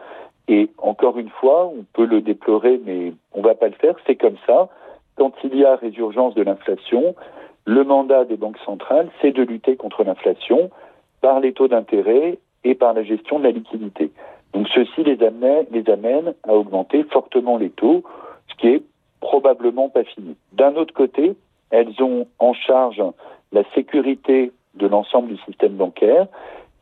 Et 0.49 0.68
encore 0.79 1.18
une 1.18 1.31
fois, 1.31 1.66
on 1.66 1.85
peut 1.92 2.05
le 2.05 2.20
déplorer, 2.20 2.81
mais 2.85 3.12
on 3.33 3.42
va 3.42 3.55
pas 3.55 3.68
le 3.68 3.75
faire. 3.75 3.96
C'est 4.07 4.16
comme 4.16 4.37
ça. 4.46 4.68
Quand 5.16 5.33
il 5.42 5.57
y 5.57 5.64
a 5.64 5.77
résurgence 5.77 6.35
de 6.35 6.42
l'inflation, 6.42 7.14
le 7.64 7.83
mandat 7.83 8.25
des 8.25 8.37
banques 8.37 8.59
centrales, 8.64 9.09
c'est 9.20 9.33
de 9.33 9.42
lutter 9.42 9.77
contre 9.77 10.05
l'inflation 10.05 10.70
par 11.20 11.40
les 11.40 11.53
taux 11.53 11.68
d'intérêt 11.68 12.38
et 12.62 12.75
par 12.75 12.92
la 12.92 13.03
gestion 13.03 13.38
de 13.38 13.44
la 13.44 13.51
liquidité. 13.51 14.11
Donc 14.53 14.68
ceci 14.68 15.03
les 15.03 15.22
amène, 15.22 15.66
les 15.70 15.88
amène 15.90 16.35
à 16.44 16.55
augmenter 16.55 17.05
fortement 17.05 17.57
les 17.57 17.70
taux, 17.70 18.05
ce 18.49 18.55
qui 18.57 18.68
est 18.68 18.83
probablement 19.21 19.89
pas 19.89 20.05
fini. 20.05 20.37
D'un 20.53 20.77
autre 20.77 20.95
côté, 20.95 21.37
elles 21.71 22.03
ont 22.03 22.27
en 22.39 22.53
charge 22.53 23.03
la 23.53 23.63
sécurité 23.75 24.53
de 24.75 24.87
l'ensemble 24.87 25.29
du 25.29 25.39
système 25.39 25.73
bancaire 25.73 26.27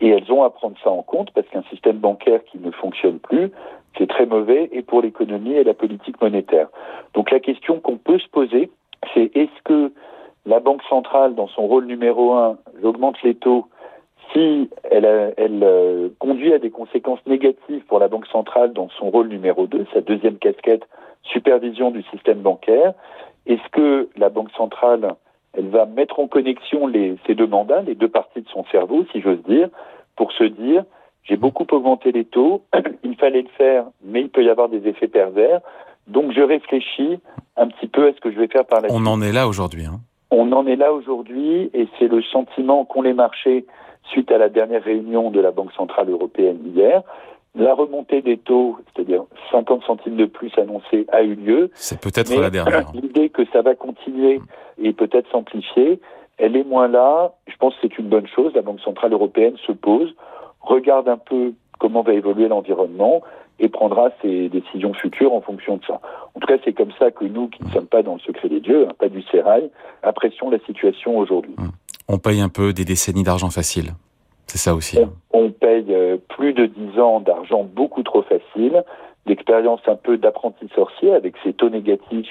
et 0.00 0.08
elles 0.08 0.30
ont 0.32 0.42
à 0.42 0.50
prendre 0.50 0.76
ça 0.82 0.90
en 0.90 1.02
compte 1.02 1.30
parce 1.32 1.46
qu'un 1.48 1.62
système 1.70 1.98
bancaire 1.98 2.44
qui 2.44 2.58
ne 2.58 2.70
fonctionne 2.70 3.18
plus, 3.18 3.50
c'est 3.96 4.08
très 4.08 4.26
mauvais 4.26 4.68
et 4.72 4.82
pour 4.82 5.02
l'économie 5.02 5.54
et 5.54 5.64
la 5.64 5.74
politique 5.74 6.20
monétaire. 6.20 6.68
Donc 7.14 7.30
la 7.30 7.40
question 7.40 7.80
qu'on 7.80 7.96
peut 7.96 8.18
se 8.18 8.28
poser, 8.28 8.70
c'est 9.14 9.30
est-ce 9.36 9.62
que 9.64 9.92
la 10.46 10.60
Banque 10.60 10.82
centrale, 10.88 11.34
dans 11.34 11.48
son 11.48 11.66
rôle 11.66 11.86
numéro 11.86 12.34
un, 12.34 12.58
augmente 12.82 13.22
les 13.22 13.34
taux 13.34 13.66
si 14.32 14.68
elle, 14.90 15.04
euh, 15.06 16.08
conduit 16.18 16.52
à 16.52 16.58
des 16.58 16.70
conséquences 16.70 17.24
négatives 17.26 17.84
pour 17.86 17.98
la 17.98 18.08
Banque 18.08 18.26
centrale 18.26 18.72
dans 18.72 18.88
son 18.98 19.10
rôle 19.10 19.28
numéro 19.28 19.66
2, 19.66 19.86
sa 19.92 20.00
deuxième 20.00 20.38
casquette, 20.38 20.82
supervision 21.24 21.90
du 21.90 22.02
système 22.04 22.38
bancaire, 22.38 22.94
est-ce 23.46 23.68
que 23.72 24.08
la 24.16 24.28
Banque 24.28 24.50
centrale 24.52 25.14
elle 25.56 25.68
va 25.68 25.86
mettre 25.86 26.18
en 26.18 26.26
connexion 26.26 26.88
les, 26.88 27.16
ces 27.26 27.36
deux 27.36 27.46
mandats, 27.46 27.82
les 27.82 27.94
deux 27.94 28.08
parties 28.08 28.42
de 28.42 28.48
son 28.48 28.64
cerveau, 28.72 29.04
si 29.12 29.20
j'ose 29.20 29.42
dire, 29.44 29.68
pour 30.16 30.32
se 30.32 30.44
dire 30.44 30.84
j'ai 31.22 31.36
beaucoup 31.36 31.66
augmenté 31.70 32.12
les 32.12 32.24
taux, 32.24 32.62
il 33.02 33.16
fallait 33.16 33.42
le 33.42 33.48
faire, 33.56 33.84
mais 34.04 34.20
il 34.20 34.28
peut 34.28 34.44
y 34.44 34.50
avoir 34.50 34.68
des 34.68 34.86
effets 34.86 35.08
pervers. 35.08 35.60
Donc 36.06 36.32
je 36.32 36.42
réfléchis 36.42 37.18
un 37.56 37.68
petit 37.68 37.86
peu 37.86 38.08
à 38.08 38.12
ce 38.12 38.20
que 38.20 38.30
je 38.30 38.38
vais 38.38 38.48
faire 38.48 38.66
par 38.66 38.82
la 38.82 38.88
suite. 38.88 39.00
On 39.00 39.06
en 39.06 39.22
est 39.22 39.32
là 39.32 39.48
aujourd'hui. 39.48 39.86
Hein. 39.86 40.00
On 40.30 40.52
en 40.52 40.66
est 40.66 40.76
là 40.76 40.92
aujourd'hui 40.92 41.70
et 41.72 41.88
c'est 41.98 42.08
le 42.08 42.22
sentiment 42.22 42.84
qu'ont 42.84 43.02
les 43.02 43.14
marchés 43.14 43.64
suite 44.10 44.30
à 44.30 44.38
la 44.38 44.50
dernière 44.50 44.82
réunion 44.82 45.30
de 45.30 45.40
la 45.40 45.50
Banque 45.50 45.72
Centrale 45.72 46.10
Européenne 46.10 46.58
hier. 46.66 47.02
La 47.56 47.74
remontée 47.74 48.20
des 48.20 48.36
taux, 48.36 48.78
c'est-à-dire 48.94 49.24
50 49.52 49.84
centimes 49.84 50.16
de 50.16 50.26
plus 50.26 50.50
annoncés, 50.58 51.06
a 51.12 51.22
eu 51.22 51.34
lieu. 51.34 51.70
C'est 51.74 52.00
peut-être 52.00 52.34
la 52.34 52.50
dernière. 52.50 52.90
L'idée 52.92 53.28
que 53.28 53.42
ça 53.52 53.62
va 53.62 53.74
continuer 53.74 54.40
et 54.82 54.92
peut-être 54.92 55.30
s'amplifier, 55.30 56.00
elle 56.38 56.56
est 56.56 56.64
moins 56.64 56.88
là. 56.88 57.34
Je 57.46 57.56
pense 57.56 57.74
que 57.74 57.80
c'est 57.82 57.98
une 57.98 58.08
bonne 58.08 58.26
chose. 58.26 58.52
La 58.54 58.62
Banque 58.62 58.80
Centrale 58.80 59.12
Européenne 59.12 59.56
se 59.66 59.72
pose, 59.72 60.14
regarde 60.60 61.08
un 61.08 61.16
peu 61.16 61.52
comment 61.78 62.02
va 62.02 62.14
évoluer 62.14 62.48
l'environnement 62.48 63.22
et 63.60 63.68
prendra 63.68 64.10
ses 64.20 64.48
décisions 64.48 64.92
futures 64.94 65.32
en 65.32 65.40
fonction 65.40 65.76
de 65.76 65.84
ça. 65.84 66.00
En 66.34 66.40
tout 66.40 66.46
cas, 66.46 66.56
c'est 66.64 66.72
comme 66.72 66.90
ça 66.98 67.10
que 67.10 67.24
nous, 67.24 67.48
qui 67.48 67.62
ne 67.62 67.70
sommes 67.70 67.86
pas 67.86 68.02
dans 68.02 68.14
le 68.14 68.20
secret 68.20 68.48
des 68.48 68.60
dieux, 68.60 68.86
hein, 68.88 68.92
pas 68.98 69.08
du 69.08 69.22
sérail, 69.22 69.70
apprécions 70.02 70.50
la 70.50 70.58
situation 70.66 71.16
aujourd'hui. 71.16 71.54
Hum. 71.58 71.70
On 72.08 72.18
paye 72.18 72.40
un 72.40 72.48
peu 72.48 72.72
des 72.72 72.84
décennies 72.84 73.22
d'argent 73.22 73.50
facile. 73.50 73.92
C'est 74.54 74.58
ça 74.58 74.74
aussi. 74.76 75.00
Hein. 75.00 75.10
On, 75.32 75.50
paye 75.50 75.84
euh, 75.90 76.16
plus 76.28 76.52
de 76.52 76.66
dix 76.66 77.00
ans 77.00 77.18
d'argent 77.18 77.64
beaucoup 77.64 78.04
trop 78.04 78.22
facile, 78.22 78.84
d'expérience 79.26 79.80
un 79.88 79.96
peu 79.96 80.16
d'apprenti 80.16 80.68
sorcier 80.76 81.12
avec 81.12 81.34
ces 81.42 81.54
taux 81.54 81.70
négatifs 81.70 82.30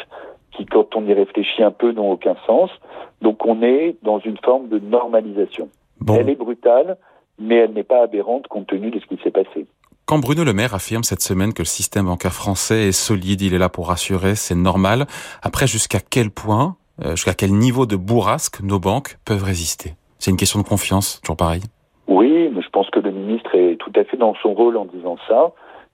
qui, 0.54 0.66
quand 0.66 0.96
on 0.96 1.06
y 1.06 1.14
réfléchit 1.14 1.64
un 1.64 1.72
peu, 1.72 1.92
n'ont 1.92 2.14
aucun 2.14 2.38
sens. 2.48 2.70
Donc 3.22 3.46
on 3.46 3.62
est 3.62 3.98
dans 4.04 4.20
une 4.20 4.38
forme 4.38 4.70
de 4.70 4.80
normalisation. 4.80 5.68
Elle 6.08 6.30
est 6.30 6.36
brutale, 6.36 6.96
mais 7.40 7.56
elle 7.56 7.74
n'est 7.74 7.84
pas 7.84 8.04
aberrante 8.04 8.48
compte 8.48 8.68
tenu 8.68 8.90
de 8.90 9.02
ce 9.02 9.06
qui 9.06 9.22
s'est 9.22 9.32
passé. 9.32 9.66
Quand 10.06 10.20
Bruno 10.20 10.46
Le 10.46 10.54
Maire 10.54 10.74
affirme 10.74 11.04
cette 11.04 11.22
semaine 11.22 11.52
que 11.52 11.64
le 11.64 11.68
système 11.68 12.06
bancaire 12.06 12.34
français 12.34 12.88
est 12.88 12.94
solide, 12.94 13.42
il 13.42 13.54
est 13.54 13.58
là 13.58 13.68
pour 13.68 13.90
rassurer, 13.90 14.36
c'est 14.36 14.56
normal. 14.56 15.08
Après, 15.42 15.68
jusqu'à 15.68 16.00
quel 16.00 16.32
point, 16.32 16.78
euh, 17.04 17.18
jusqu'à 17.18 17.34
quel 17.34 17.52
niveau 17.52 17.86
de 17.86 17.98
bourrasque 17.98 18.62
nos 18.62 18.80
banques 18.80 19.18
peuvent 19.26 19.44
résister? 19.44 19.96
C'est 20.20 20.32
une 20.32 20.38
question 20.38 20.62
de 20.62 20.66
confiance, 20.66 21.20
toujours 21.22 21.36
pareil 21.36 21.64
Oui, 22.08 22.50
mais 22.54 22.62
je 22.62 22.70
pense 22.70 22.90
que 22.90 23.00
le 23.00 23.12
ministre 23.12 23.56
est 23.56 23.78
tout 23.78 23.92
à 23.96 24.04
fait 24.04 24.18
dans 24.18 24.36
son 24.36 24.54
rôle 24.54 24.78
en 24.78 24.86
disant 24.86 25.18
ça. 25.28 25.52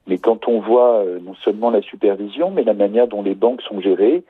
Mais 0.07 0.17
quand 0.17 0.47
on 0.47 0.59
voit 0.59 1.03
euh, 1.03 1.19
non 1.19 1.35
seulement 1.43 1.69
la 1.69 1.81
supervision, 1.81 2.49
mais 2.49 2.63
la 2.63 2.73
manière 2.73 3.07
dont 3.07 3.21
les 3.21 3.35
banques 3.35 3.61
sont 3.61 3.79
gérées, 3.79 4.23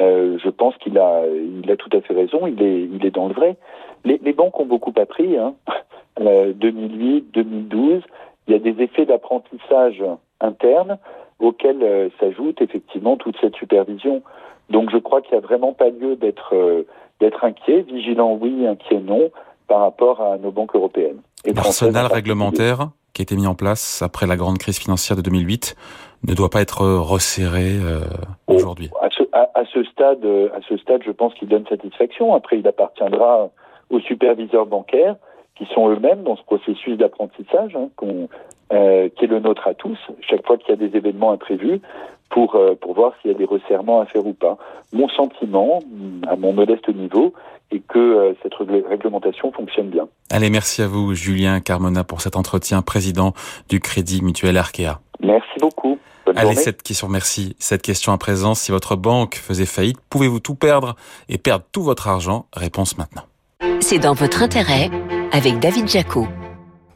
euh, 0.00 0.38
je 0.42 0.48
pense 0.48 0.76
qu'il 0.78 0.98
a, 0.98 1.24
il 1.26 1.70
a 1.70 1.76
tout 1.76 1.90
à 1.92 2.00
fait 2.00 2.14
raison. 2.14 2.46
Il 2.46 2.62
est, 2.62 2.82
il 2.82 3.04
est 3.04 3.10
dans 3.10 3.28
le 3.28 3.34
vrai. 3.34 3.56
Les, 4.04 4.32
banques 4.32 4.58
ont 4.58 4.66
beaucoup 4.66 4.94
appris. 4.96 5.36
Hein. 5.36 5.54
2008, 6.20 7.30
2012, 7.32 8.02
il 8.46 8.52
y 8.52 8.56
a 8.56 8.58
des 8.58 8.82
effets 8.82 9.06
d'apprentissage 9.06 10.02
interne 10.40 10.98
auxquels 11.40 11.82
euh, 11.82 12.08
s'ajoute 12.18 12.60
effectivement 12.60 13.16
toute 13.16 13.36
cette 13.40 13.56
supervision. 13.56 14.22
Donc 14.70 14.90
je 14.90 14.98
crois 14.98 15.22
qu'il 15.22 15.32
n'y 15.32 15.38
a 15.38 15.46
vraiment 15.46 15.72
pas 15.72 15.90
lieu 15.90 16.16
d'être 16.16 16.54
euh, 16.54 16.82
d'être 17.20 17.44
inquiet, 17.44 17.82
vigilant 17.82 18.38
oui, 18.40 18.66
inquiet 18.66 19.00
non, 19.00 19.30
par 19.68 19.80
rapport 19.80 20.20
à 20.20 20.38
nos 20.38 20.50
banques 20.50 20.74
européennes. 20.74 21.20
L'arsenal 21.44 22.06
réglementaire 22.06 22.88
qui 23.12 23.22
a 23.22 23.24
été 23.24 23.36
mis 23.36 23.46
en 23.46 23.54
place 23.54 24.02
après 24.02 24.26
la 24.26 24.36
grande 24.36 24.58
crise 24.58 24.78
financière 24.78 25.16
de 25.16 25.22
2008 25.22 25.76
ne 26.26 26.34
doit 26.34 26.50
pas 26.50 26.60
être 26.60 26.84
resserré 26.84 27.76
euh, 27.76 28.00
oh, 28.48 28.54
aujourd'hui. 28.54 28.90
À 29.00 29.08
ce, 29.10 29.22
à, 29.32 29.64
ce, 29.72 29.84
stade, 29.84 30.24
à 30.24 30.60
ce 30.68 30.76
stade, 30.78 31.02
je 31.04 31.12
pense 31.12 31.34
qu'il 31.34 31.48
donne 31.48 31.66
satisfaction. 31.68 32.34
Après, 32.34 32.58
il 32.58 32.66
appartiendra 32.66 33.50
aux 33.90 34.00
superviseurs 34.00 34.66
bancaires 34.66 35.16
qui 35.56 35.66
sont 35.74 35.88
eux-mêmes 35.88 36.22
dans 36.22 36.36
ce 36.36 36.42
processus 36.42 36.96
d'apprentissage 36.96 37.76
hein, 37.76 37.88
euh, 38.72 39.08
qui 39.16 39.24
est 39.24 39.28
le 39.28 39.40
nôtre 39.40 39.66
à 39.66 39.74
tous, 39.74 39.98
chaque 40.20 40.46
fois 40.46 40.56
qu'il 40.58 40.70
y 40.70 40.72
a 40.72 40.76
des 40.76 40.96
événements 40.96 41.32
imprévus, 41.32 41.80
pour, 42.30 42.56
euh, 42.56 42.74
pour 42.74 42.94
voir 42.94 43.12
s'il 43.20 43.30
y 43.30 43.34
a 43.34 43.36
des 43.36 43.44
resserrements 43.44 44.00
à 44.00 44.06
faire 44.06 44.26
ou 44.26 44.34
pas. 44.34 44.58
Mon 44.92 45.08
sentiment, 45.08 45.80
à 46.26 46.36
mon 46.36 46.52
modeste 46.52 46.88
niveau, 46.88 47.32
est 47.70 47.80
que 47.80 47.98
euh, 47.98 48.32
cette 48.42 48.54
réglementation 48.54 49.52
fonctionne 49.52 49.88
bien. 49.88 50.08
Allez, 50.30 50.50
merci 50.50 50.82
à 50.82 50.88
vous, 50.88 51.14
Julien 51.14 51.60
Carmona, 51.60 52.04
pour 52.04 52.20
cet 52.20 52.36
entretien, 52.36 52.82
président 52.82 53.32
du 53.68 53.80
Crédit 53.80 54.22
Mutuel 54.22 54.56
Arkea. 54.56 55.00
Merci 55.20 55.58
beaucoup. 55.60 55.98
Allez, 56.36 56.54
cette 56.54 56.82
question, 56.82 57.08
merci. 57.08 57.56
Cette 57.58 57.82
question 57.82 58.12
à 58.12 58.18
présent, 58.18 58.54
si 58.54 58.70
votre 58.70 58.96
banque 58.96 59.36
faisait 59.36 59.66
faillite, 59.66 59.98
pouvez-vous 60.10 60.40
tout 60.40 60.54
perdre 60.54 60.94
et 61.28 61.38
perdre 61.38 61.64
tout 61.72 61.82
votre 61.82 62.08
argent? 62.08 62.46
Réponse 62.52 62.98
maintenant. 62.98 63.22
C'est 63.80 63.98
dans 63.98 64.12
votre 64.12 64.42
intérêt 64.42 64.90
avec 65.32 65.58
David 65.58 65.88
Jaco. 65.88 66.26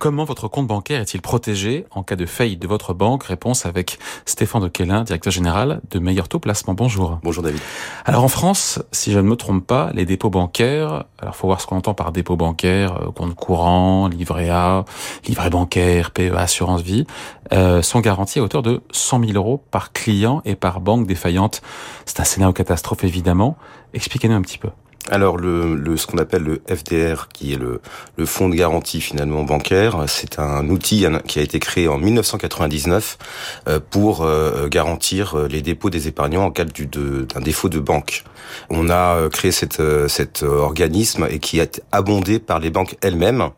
Comment 0.03 0.25
votre 0.25 0.49
compte 0.49 0.67
bancaire 0.67 1.01
est-il 1.01 1.23
protégé 1.23 1.87
en 1.93 2.03
cas 2.03 2.17
de 2.17 2.27
faillite 2.27 2.61
de 2.61 2.67
votre 2.67 2.93
banque? 2.93 3.23
Réponse 3.23 3.67
avec 3.67 4.01
Stéphane 4.27 4.63
Dequelin, 4.63 5.05
directeur 5.05 5.33
général 5.33 5.81
de 5.93 6.01
Meilleur 6.01 6.29
Taux 6.29 6.41
Placement. 6.41 6.75
Bonjour. 6.75 7.21
Bonjour 7.23 7.45
David. 7.45 7.61
Alors 8.05 8.25
en 8.25 8.29
France, 8.29 8.83
si 8.91 9.13
je 9.13 9.21
ne 9.21 9.23
me 9.23 9.37
trompe 9.37 9.65
pas, 9.65 9.93
les 9.95 10.05
dépôts 10.05 10.29
bancaires, 10.29 11.05
alors 11.21 11.37
faut 11.37 11.47
voir 11.47 11.61
ce 11.61 11.69
qu'on 11.69 11.77
entend 11.77 11.95
par 11.95 12.11
dépôt 12.11 12.35
bancaire, 12.35 13.01
euh, 13.01 13.13
compte 13.13 13.37
courant, 13.37 14.09
livret 14.09 14.51
A, 14.51 14.85
livret 15.29 15.51
bancaire, 15.51 16.11
PEA, 16.11 16.37
assurance 16.37 16.83
vie, 16.83 17.07
euh, 17.53 17.81
sont 17.81 18.01
garantis 18.01 18.41
à 18.41 18.43
hauteur 18.43 18.63
de 18.63 18.83
100 18.91 19.21
000 19.21 19.33
euros 19.35 19.63
par 19.71 19.93
client 19.93 20.43
et 20.45 20.57
par 20.57 20.81
banque 20.81 21.07
défaillante. 21.07 21.63
C'est 22.07 22.19
un 22.19 22.25
scénario 22.25 22.53
catastrophe 22.53 23.05
évidemment. 23.05 23.57
Expliquez-nous 23.95 24.35
un 24.35 24.43
petit 24.43 24.59
peu. 24.59 24.71
Alors 25.11 25.37
le, 25.37 25.75
le 25.75 25.97
ce 25.97 26.07
qu'on 26.07 26.19
appelle 26.19 26.45
le 26.45 26.63
FDR, 26.69 27.27
qui 27.33 27.55
est 27.55 27.57
le, 27.57 27.81
le 28.17 28.25
fonds 28.25 28.49
de 28.49 28.55
garantie 28.55 29.01
finalement 29.01 29.43
bancaire, 29.43 30.05
c'est 30.07 30.39
un 30.39 30.69
outil 30.69 31.05
qui 31.27 31.41
a 31.41 31.43
été 31.43 31.59
créé 31.59 31.89
en 31.89 31.99
1999 31.99 33.19
euh, 33.67 33.81
pour 33.91 34.23
euh, 34.23 34.69
garantir 34.69 35.37
euh, 35.37 35.49
les 35.49 35.61
dépôts 35.61 35.91
des 35.91 36.07
épargnants 36.07 36.45
en 36.45 36.51
cas 36.53 36.65
d'un 36.65 37.41
défaut 37.41 37.69
de 37.69 37.81
banque. 37.81 38.23
On 38.71 38.91
a 38.91 39.29
créé 39.31 39.51
cet 39.51 40.43
organisme 40.43 41.27
et 41.31 41.39
qui 41.39 41.59
est 41.59 41.83
abondé 41.91 42.39
par 42.39 42.61
les 42.61 42.71
banques 42.71 42.97
elles-mêmes. 43.01 43.49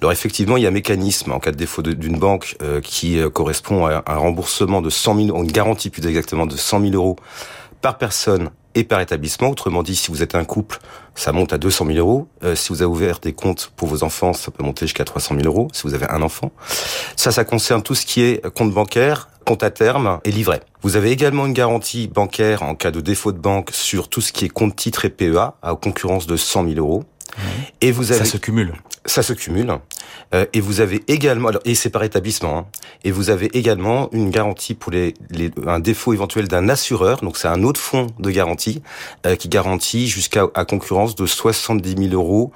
Alors 0.00 0.12
effectivement, 0.12 0.56
il 0.56 0.62
y 0.62 0.66
a 0.66 0.68
un 0.68 0.72
mécanisme 0.72 1.32
en 1.32 1.40
cas 1.40 1.52
de 1.52 1.56
défaut 1.56 1.82
d'une 1.82 2.18
banque 2.18 2.56
qui 2.82 3.18
correspond 3.32 3.86
à 3.86 4.02
un 4.06 4.16
remboursement 4.16 4.82
de 4.82 4.90
100 4.90 5.26
000, 5.26 5.42
une 5.42 5.50
garantie 5.50 5.90
plus 5.90 6.06
exactement 6.06 6.46
de 6.46 6.56
100 6.56 6.80
000 6.80 6.92
euros 6.92 7.16
par 7.80 7.98
personne 7.98 8.50
et 8.74 8.84
par 8.84 9.00
établissement. 9.00 9.48
Autrement 9.48 9.82
dit, 9.82 9.96
si 9.96 10.10
vous 10.10 10.22
êtes 10.22 10.34
un 10.34 10.44
couple, 10.44 10.78
ça 11.14 11.32
monte 11.32 11.52
à 11.52 11.58
200 11.58 11.86
000 11.86 11.98
euros. 11.98 12.28
Euh, 12.42 12.54
si 12.54 12.70
vous 12.70 12.82
avez 12.82 12.90
ouvert 12.90 13.18
des 13.18 13.32
comptes 13.32 13.72
pour 13.76 13.88
vos 13.88 14.04
enfants, 14.04 14.32
ça 14.32 14.50
peut 14.50 14.62
monter 14.62 14.86
jusqu'à 14.86 15.04
300 15.04 15.34
000 15.36 15.46
euros 15.46 15.68
si 15.72 15.82
vous 15.82 15.94
avez 15.94 16.08
un 16.08 16.22
enfant. 16.22 16.52
Ça, 17.16 17.32
ça 17.32 17.44
concerne 17.44 17.82
tout 17.82 17.94
ce 17.94 18.06
qui 18.06 18.22
est 18.22 18.48
compte 18.54 18.72
bancaire, 18.72 19.28
compte 19.44 19.62
à 19.62 19.70
terme 19.70 20.20
et 20.24 20.30
livret. 20.30 20.60
Vous 20.82 20.96
avez 20.96 21.10
également 21.10 21.46
une 21.46 21.52
garantie 21.52 22.08
bancaire 22.08 22.62
en 22.62 22.74
cas 22.74 22.90
de 22.90 23.00
défaut 23.00 23.32
de 23.32 23.38
banque 23.38 23.70
sur 23.72 24.08
tout 24.08 24.20
ce 24.20 24.32
qui 24.32 24.46
est 24.46 24.48
compte 24.48 24.76
titre 24.76 25.04
et 25.04 25.10
PEA 25.10 25.54
à 25.62 25.74
concurrence 25.74 26.26
de 26.26 26.36
100 26.36 26.68
000 26.68 26.78
euros. 26.78 27.04
Et 27.80 27.92
vous 27.92 28.12
avez 28.12 28.24
ça 28.24 28.30
se 28.30 28.36
cumule. 28.36 28.74
Ça 29.06 29.22
se 29.22 29.32
cumule. 29.32 29.72
Euh, 30.34 30.46
et 30.52 30.60
vous 30.60 30.80
avez 30.80 31.02
également, 31.08 31.48
alors, 31.48 31.62
et 31.64 31.74
c'est 31.74 31.90
par 31.90 32.04
établissement, 32.04 32.58
hein, 32.58 32.66
et 33.04 33.10
vous 33.10 33.30
avez 33.30 33.46
également 33.56 34.08
une 34.12 34.30
garantie 34.30 34.74
pour 34.74 34.92
les, 34.92 35.14
les 35.30 35.50
un 35.66 35.80
défaut 35.80 36.12
éventuel 36.12 36.48
d'un 36.48 36.68
assureur. 36.68 37.20
Donc 37.20 37.36
c'est 37.36 37.48
un 37.48 37.62
autre 37.62 37.80
fonds 37.80 38.06
de 38.18 38.30
garantie 38.30 38.82
euh, 39.26 39.36
qui 39.36 39.48
garantit 39.48 40.08
jusqu'à 40.08 40.46
à 40.54 40.64
concurrence 40.64 41.14
de 41.14 41.26
70 41.26 42.08
000 42.10 42.14
euros 42.14 42.52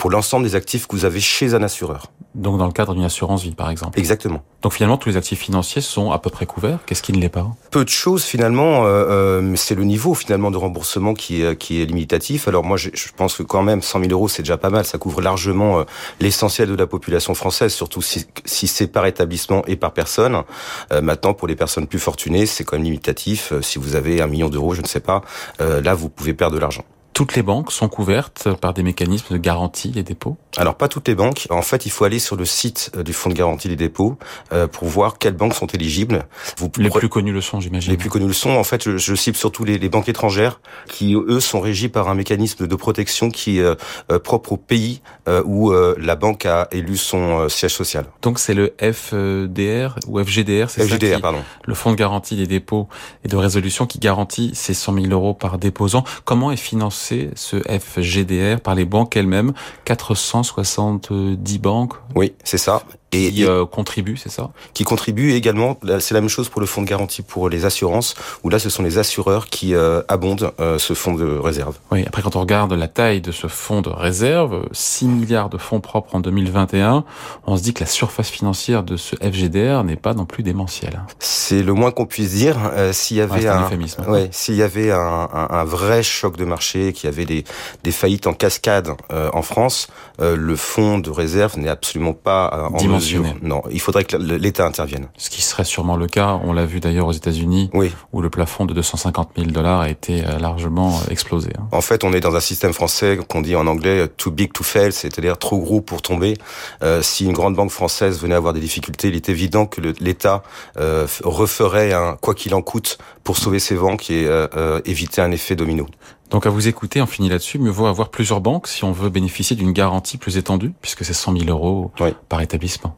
pour 0.00 0.10
l'ensemble 0.10 0.46
des 0.46 0.54
actifs 0.54 0.86
que 0.86 0.96
vous 0.96 1.04
avez 1.04 1.20
chez 1.20 1.52
un 1.52 1.62
assureur. 1.62 2.06
Donc 2.34 2.56
dans 2.56 2.66
le 2.66 2.72
cadre 2.72 2.94
d'une 2.94 3.04
assurance 3.04 3.42
vie, 3.42 3.54
par 3.54 3.68
exemple. 3.68 3.98
Exactement. 3.98 4.42
Donc 4.62 4.72
finalement, 4.72 4.96
tous 4.96 5.10
les 5.10 5.16
actifs 5.18 5.40
financiers 5.40 5.82
sont 5.82 6.10
à 6.10 6.18
peu 6.18 6.30
près 6.30 6.46
couverts. 6.46 6.78
Qu'est-ce 6.86 7.02
qui 7.02 7.12
ne 7.12 7.20
l'est 7.20 7.28
pas 7.28 7.46
Peu 7.70 7.84
de 7.84 7.90
choses 7.90 8.24
finalement. 8.24 8.86
Euh, 8.86 9.40
euh, 9.40 9.56
c'est 9.56 9.74
le 9.74 9.84
niveau 9.84 10.14
finalement 10.14 10.50
de 10.50 10.56
remboursement 10.56 11.12
qui 11.12 11.42
est, 11.42 11.54
qui 11.56 11.82
est 11.82 11.84
limitatif. 11.84 12.48
Alors 12.48 12.64
moi, 12.64 12.78
je, 12.78 12.88
je 12.94 13.08
pense 13.14 13.36
que 13.36 13.42
quand 13.42 13.62
même 13.62 13.82
100 13.82 14.00
000 14.00 14.12
euros, 14.12 14.28
c'est 14.28 14.42
déjà 14.42 14.56
pas 14.56 14.70
mal. 14.70 14.86
Ça 14.86 14.96
couvre 14.96 15.20
largement 15.20 15.80
euh, 15.80 15.84
l'essentiel 16.18 16.70
de 16.70 16.74
la 16.74 16.86
population 16.86 17.34
française, 17.34 17.74
surtout 17.74 18.00
si, 18.00 18.26
si 18.46 18.68
c'est 18.68 18.86
par 18.86 19.04
établissement 19.04 19.62
et 19.66 19.76
par 19.76 19.92
personne. 19.92 20.44
Euh, 20.92 21.02
maintenant, 21.02 21.34
pour 21.34 21.46
les 21.46 21.56
personnes 21.56 21.86
plus 21.86 21.98
fortunées, 21.98 22.46
c'est 22.46 22.64
quand 22.64 22.76
même 22.76 22.84
limitatif. 22.84 23.52
Euh, 23.52 23.60
si 23.60 23.78
vous 23.78 23.96
avez 23.96 24.22
un 24.22 24.28
million 24.28 24.48
d'euros, 24.48 24.72
je 24.72 24.80
ne 24.80 24.86
sais 24.86 25.00
pas, 25.00 25.20
euh, 25.60 25.82
là, 25.82 25.92
vous 25.92 26.08
pouvez 26.08 26.32
perdre 26.32 26.54
de 26.54 26.60
l'argent 26.60 26.84
toutes 27.20 27.36
les 27.36 27.42
banques 27.42 27.70
sont 27.70 27.90
couvertes 27.90 28.48
par 28.62 28.72
des 28.72 28.82
mécanismes 28.82 29.34
de 29.34 29.38
garantie 29.38 29.90
des 29.90 30.02
dépôts? 30.02 30.38
Alors 30.56 30.74
pas 30.74 30.88
toutes 30.88 31.06
les 31.06 31.14
banques. 31.14 31.46
En 31.50 31.60
fait, 31.60 31.84
il 31.84 31.90
faut 31.90 32.06
aller 32.06 32.18
sur 32.18 32.34
le 32.34 32.46
site 32.46 32.90
euh, 32.96 33.02
du 33.02 33.12
fonds 33.12 33.28
de 33.28 33.34
garantie 33.34 33.68
des 33.68 33.76
dépôts 33.76 34.16
euh, 34.54 34.66
pour 34.66 34.88
voir 34.88 35.18
quelles 35.18 35.34
banques 35.34 35.52
sont 35.52 35.66
éligibles. 35.66 36.24
Vous 36.56 36.72
les 36.78 36.88
plus 36.88 37.10
connus 37.10 37.34
le 37.34 37.42
sont, 37.42 37.60
j'imagine. 37.60 37.90
Les 37.90 37.98
plus 37.98 38.08
connus 38.08 38.26
le 38.26 38.32
sont. 38.32 38.52
En 38.52 38.64
fait, 38.64 38.82
je, 38.84 38.96
je 38.96 39.14
cible 39.14 39.36
surtout 39.36 39.66
les, 39.66 39.76
les, 39.76 39.90
banques 39.90 40.08
étrangères 40.08 40.62
qui, 40.88 41.14
eux, 41.14 41.40
sont 41.40 41.60
régis 41.60 41.90
par 41.90 42.08
un 42.08 42.14
mécanisme 42.14 42.66
de 42.66 42.74
protection 42.74 43.30
qui 43.30 43.58
est 43.58 43.64
euh, 44.10 44.18
propre 44.18 44.52
au 44.52 44.56
pays 44.56 45.02
euh, 45.28 45.42
où 45.44 45.72
euh, 45.72 45.94
la 45.98 46.16
banque 46.16 46.46
a 46.46 46.68
élu 46.72 46.96
son 46.96 47.50
siège 47.50 47.74
social. 47.74 48.06
Donc 48.22 48.38
c'est 48.38 48.54
le 48.54 48.72
FDR 48.80 49.98
ou 50.08 50.24
FGDR, 50.24 50.70
c'est 50.70 50.86
FGDR, 50.86 51.08
ça 51.08 51.16
qui, 51.16 51.20
pardon. 51.20 51.42
Le 51.66 51.74
fonds 51.74 51.90
de 51.90 51.96
garantie 51.96 52.36
des 52.36 52.46
dépôts 52.46 52.88
et 53.24 53.28
de 53.28 53.36
résolution 53.36 53.86
qui 53.86 53.98
garantit 53.98 54.52
ces 54.54 54.72
100 54.72 54.94
000 54.94 55.06
euros 55.08 55.34
par 55.34 55.58
déposant. 55.58 56.02
Comment 56.24 56.50
est 56.50 56.56
financé 56.56 57.09
ce 57.34 57.56
FGDR 57.56 58.60
par 58.60 58.74
les 58.74 58.84
banques 58.84 59.16
elles-mêmes 59.16 59.52
470 59.84 61.58
banques? 61.58 61.94
Oui, 62.14 62.34
c'est 62.44 62.58
ça. 62.58 62.82
Et 63.12 63.32
qui 63.32 63.44
euh, 63.44 63.66
contribue, 63.66 64.16
c'est 64.16 64.30
ça? 64.30 64.50
Qui 64.72 64.84
contribue 64.84 65.32
également. 65.32 65.78
C'est 65.98 66.14
la 66.14 66.20
même 66.20 66.30
chose 66.30 66.48
pour 66.48 66.60
le 66.60 66.66
fonds 66.66 66.82
de 66.82 66.86
garantie 66.86 67.22
pour 67.22 67.48
les 67.48 67.64
assurances, 67.64 68.14
où 68.44 68.50
là, 68.50 68.60
ce 68.60 68.70
sont 68.70 68.84
les 68.84 68.98
assureurs 68.98 69.46
qui 69.46 69.74
euh, 69.74 70.02
abondent 70.06 70.52
euh, 70.60 70.78
ce 70.78 70.94
fonds 70.94 71.14
de 71.14 71.26
réserve. 71.26 71.76
Oui. 71.90 72.04
Après, 72.06 72.22
quand 72.22 72.36
on 72.36 72.40
regarde 72.40 72.72
la 72.72 72.86
taille 72.86 73.20
de 73.20 73.32
ce 73.32 73.48
fonds 73.48 73.80
de 73.80 73.88
réserve, 73.88 74.68
6 74.70 75.06
milliards 75.06 75.48
de 75.48 75.58
fonds 75.58 75.80
propres 75.80 76.14
en 76.14 76.20
2021, 76.20 77.04
on 77.46 77.56
se 77.56 77.62
dit 77.62 77.74
que 77.74 77.80
la 77.80 77.86
surface 77.86 78.30
financière 78.30 78.84
de 78.84 78.96
ce 78.96 79.16
FGDR 79.16 79.82
n'est 79.82 79.96
pas 79.96 80.14
non 80.14 80.24
plus 80.24 80.44
démentielle. 80.44 81.02
C'est 81.18 81.64
le 81.64 81.72
moins 81.72 81.90
qu'on 81.90 82.06
puisse 82.06 82.34
dire. 82.34 82.56
Euh, 82.74 82.92
s'il 82.92 83.16
y 83.16 83.20
avait 83.20 83.48
un, 83.48 83.68
un 83.68 84.10
ouais, 84.10 84.28
s'il 84.30 84.54
y 84.54 84.62
avait 84.62 84.92
un, 84.92 85.28
un, 85.32 85.48
un, 85.50 85.64
vrai 85.64 86.04
choc 86.04 86.36
de 86.36 86.44
marché, 86.44 86.92
qu'il 86.92 87.10
y 87.10 87.12
avait 87.12 87.24
des, 87.24 87.44
des 87.82 87.92
faillites 87.92 88.28
en 88.28 88.34
cascade 88.34 88.90
en 89.10 89.42
France, 89.42 89.88
le 90.18 90.56
fonds 90.56 90.98
de 90.98 91.10
réserve 91.10 91.58
n'est 91.58 91.68
absolument 91.68 92.12
pas 92.12 92.68
en 92.72 92.99
non, 93.42 93.62
il 93.70 93.80
faudrait 93.80 94.04
que 94.04 94.16
l'État 94.16 94.66
intervienne. 94.66 95.08
Ce 95.16 95.30
qui 95.30 95.42
serait 95.42 95.64
sûrement 95.64 95.96
le 95.96 96.06
cas. 96.06 96.40
On 96.44 96.52
l'a 96.52 96.66
vu 96.66 96.80
d'ailleurs 96.80 97.06
aux 97.06 97.12
États-Unis, 97.12 97.70
oui. 97.74 97.92
où 98.12 98.20
le 98.20 98.30
plafond 98.30 98.66
de 98.66 98.74
250 98.74 99.30
000 99.36 99.50
dollars 99.50 99.80
a 99.80 99.88
été 99.88 100.22
largement 100.40 101.00
explosé. 101.10 101.50
En 101.72 101.80
fait, 101.80 102.04
on 102.04 102.12
est 102.12 102.20
dans 102.20 102.36
un 102.36 102.40
système 102.40 102.72
français 102.72 103.18
qu'on 103.28 103.40
dit 103.40 103.56
en 103.56 103.66
anglais 103.66 104.08
too 104.16 104.30
big 104.30 104.52
to 104.52 104.64
fail, 104.64 104.92
c'est-à-dire 104.92 105.38
trop 105.38 105.58
gros 105.58 105.80
pour 105.80 106.02
tomber. 106.02 106.36
Euh, 106.82 107.02
si 107.02 107.24
une 107.24 107.32
grande 107.32 107.54
banque 107.54 107.70
française 107.70 108.20
venait 108.20 108.34
avoir 108.34 108.52
des 108.52 108.60
difficultés, 108.60 109.08
il 109.08 109.16
est 109.16 109.28
évident 109.28 109.66
que 109.66 109.80
l'État 110.00 110.42
euh, 110.78 111.06
referait 111.24 111.92
un 111.92 112.16
quoi 112.20 112.34
qu'il 112.34 112.54
en 112.54 112.62
coûte 112.62 112.98
pour 113.24 113.36
sauver 113.36 113.58
ses 113.58 113.74
banques 113.74 114.10
et 114.10 114.26
euh, 114.26 114.80
éviter 114.84 115.20
un 115.20 115.30
effet 115.30 115.56
domino. 115.56 115.86
Donc 116.30 116.46
à 116.46 116.50
vous 116.50 116.68
écouter, 116.68 117.02
on 117.02 117.06
finit 117.06 117.28
là-dessus. 117.28 117.58
Mieux 117.58 117.70
vaut 117.70 117.86
avoir 117.86 118.08
plusieurs 118.08 118.40
banques 118.40 118.68
si 118.68 118.84
on 118.84 118.92
veut 118.92 119.10
bénéficier 119.10 119.56
d'une 119.56 119.72
garantie 119.72 120.16
plus 120.16 120.36
étendue, 120.36 120.72
puisque 120.80 121.04
c'est 121.04 121.12
100 121.12 121.36
000 121.36 121.50
euros 121.50 121.90
oui. 122.00 122.14
par 122.28 122.40
établissement. 122.40 122.96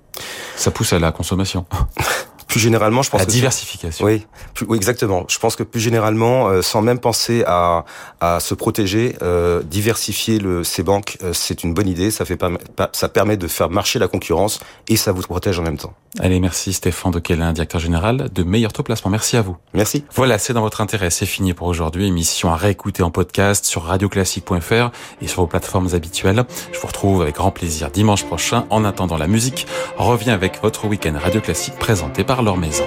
Ça 0.56 0.70
pousse 0.70 0.92
à 0.92 0.98
la 0.98 1.12
consommation. 1.12 1.64
plus 2.52 2.60
généralement, 2.60 3.00
je 3.00 3.08
pense 3.08 3.20
la 3.20 3.24
que 3.24 3.30
diversification. 3.30 4.04
Oui, 4.04 4.26
oui, 4.68 4.76
exactement. 4.76 5.24
Je 5.26 5.38
pense 5.38 5.56
que 5.56 5.62
plus 5.62 5.80
généralement, 5.80 6.48
euh, 6.48 6.60
sans 6.60 6.82
même 6.82 6.98
penser 6.98 7.44
à, 7.46 7.86
à 8.20 8.40
se 8.40 8.52
protéger, 8.52 9.16
euh, 9.22 9.62
diversifier 9.62 10.38
le, 10.38 10.62
ses 10.62 10.82
banques, 10.82 11.16
euh, 11.22 11.32
c'est 11.32 11.64
une 11.64 11.72
bonne 11.72 11.88
idée. 11.88 12.10
Ça 12.10 12.26
fait 12.26 12.36
pas, 12.36 12.50
ça 12.92 13.08
permet 13.08 13.38
de 13.38 13.48
faire 13.48 13.70
marcher 13.70 13.98
la 13.98 14.06
concurrence 14.06 14.60
et 14.86 14.98
ça 14.98 15.12
vous 15.12 15.22
protège 15.22 15.58
en 15.58 15.62
même 15.62 15.78
temps. 15.78 15.94
Allez, 16.18 16.40
merci 16.40 16.74
Stéphane 16.74 17.10
Dequelin, 17.10 17.54
directeur 17.54 17.80
général 17.80 18.28
de 18.30 18.42
Meilleur 18.42 18.74
Taux 18.74 18.82
Placement. 18.82 19.10
Merci 19.10 19.38
à 19.38 19.40
vous. 19.42 19.56
Merci. 19.72 20.04
Voilà, 20.14 20.36
c'est 20.36 20.52
dans 20.52 20.60
votre 20.60 20.82
intérêt. 20.82 21.08
C'est 21.08 21.24
fini 21.24 21.54
pour 21.54 21.68
aujourd'hui. 21.68 22.06
Émission 22.06 22.52
à 22.52 22.56
réécouter 22.56 23.02
en 23.02 23.10
podcast 23.10 23.64
sur 23.64 23.84
radioclassique.fr 23.84 24.90
et 25.22 25.26
sur 25.26 25.40
vos 25.40 25.46
plateformes 25.46 25.88
habituelles. 25.94 26.44
Je 26.70 26.78
vous 26.78 26.86
retrouve 26.86 27.22
avec 27.22 27.36
grand 27.36 27.50
plaisir 27.50 27.90
dimanche 27.90 28.24
prochain. 28.24 28.66
En 28.68 28.84
attendant, 28.84 29.16
la 29.16 29.26
musique 29.26 29.66
revient 29.96 30.32
avec 30.32 30.60
votre 30.60 30.86
week-end 30.86 31.14
Radio 31.18 31.40
Classique 31.40 31.76
présenté 31.76 32.24
leur 32.42 32.56
maison. 32.56 32.86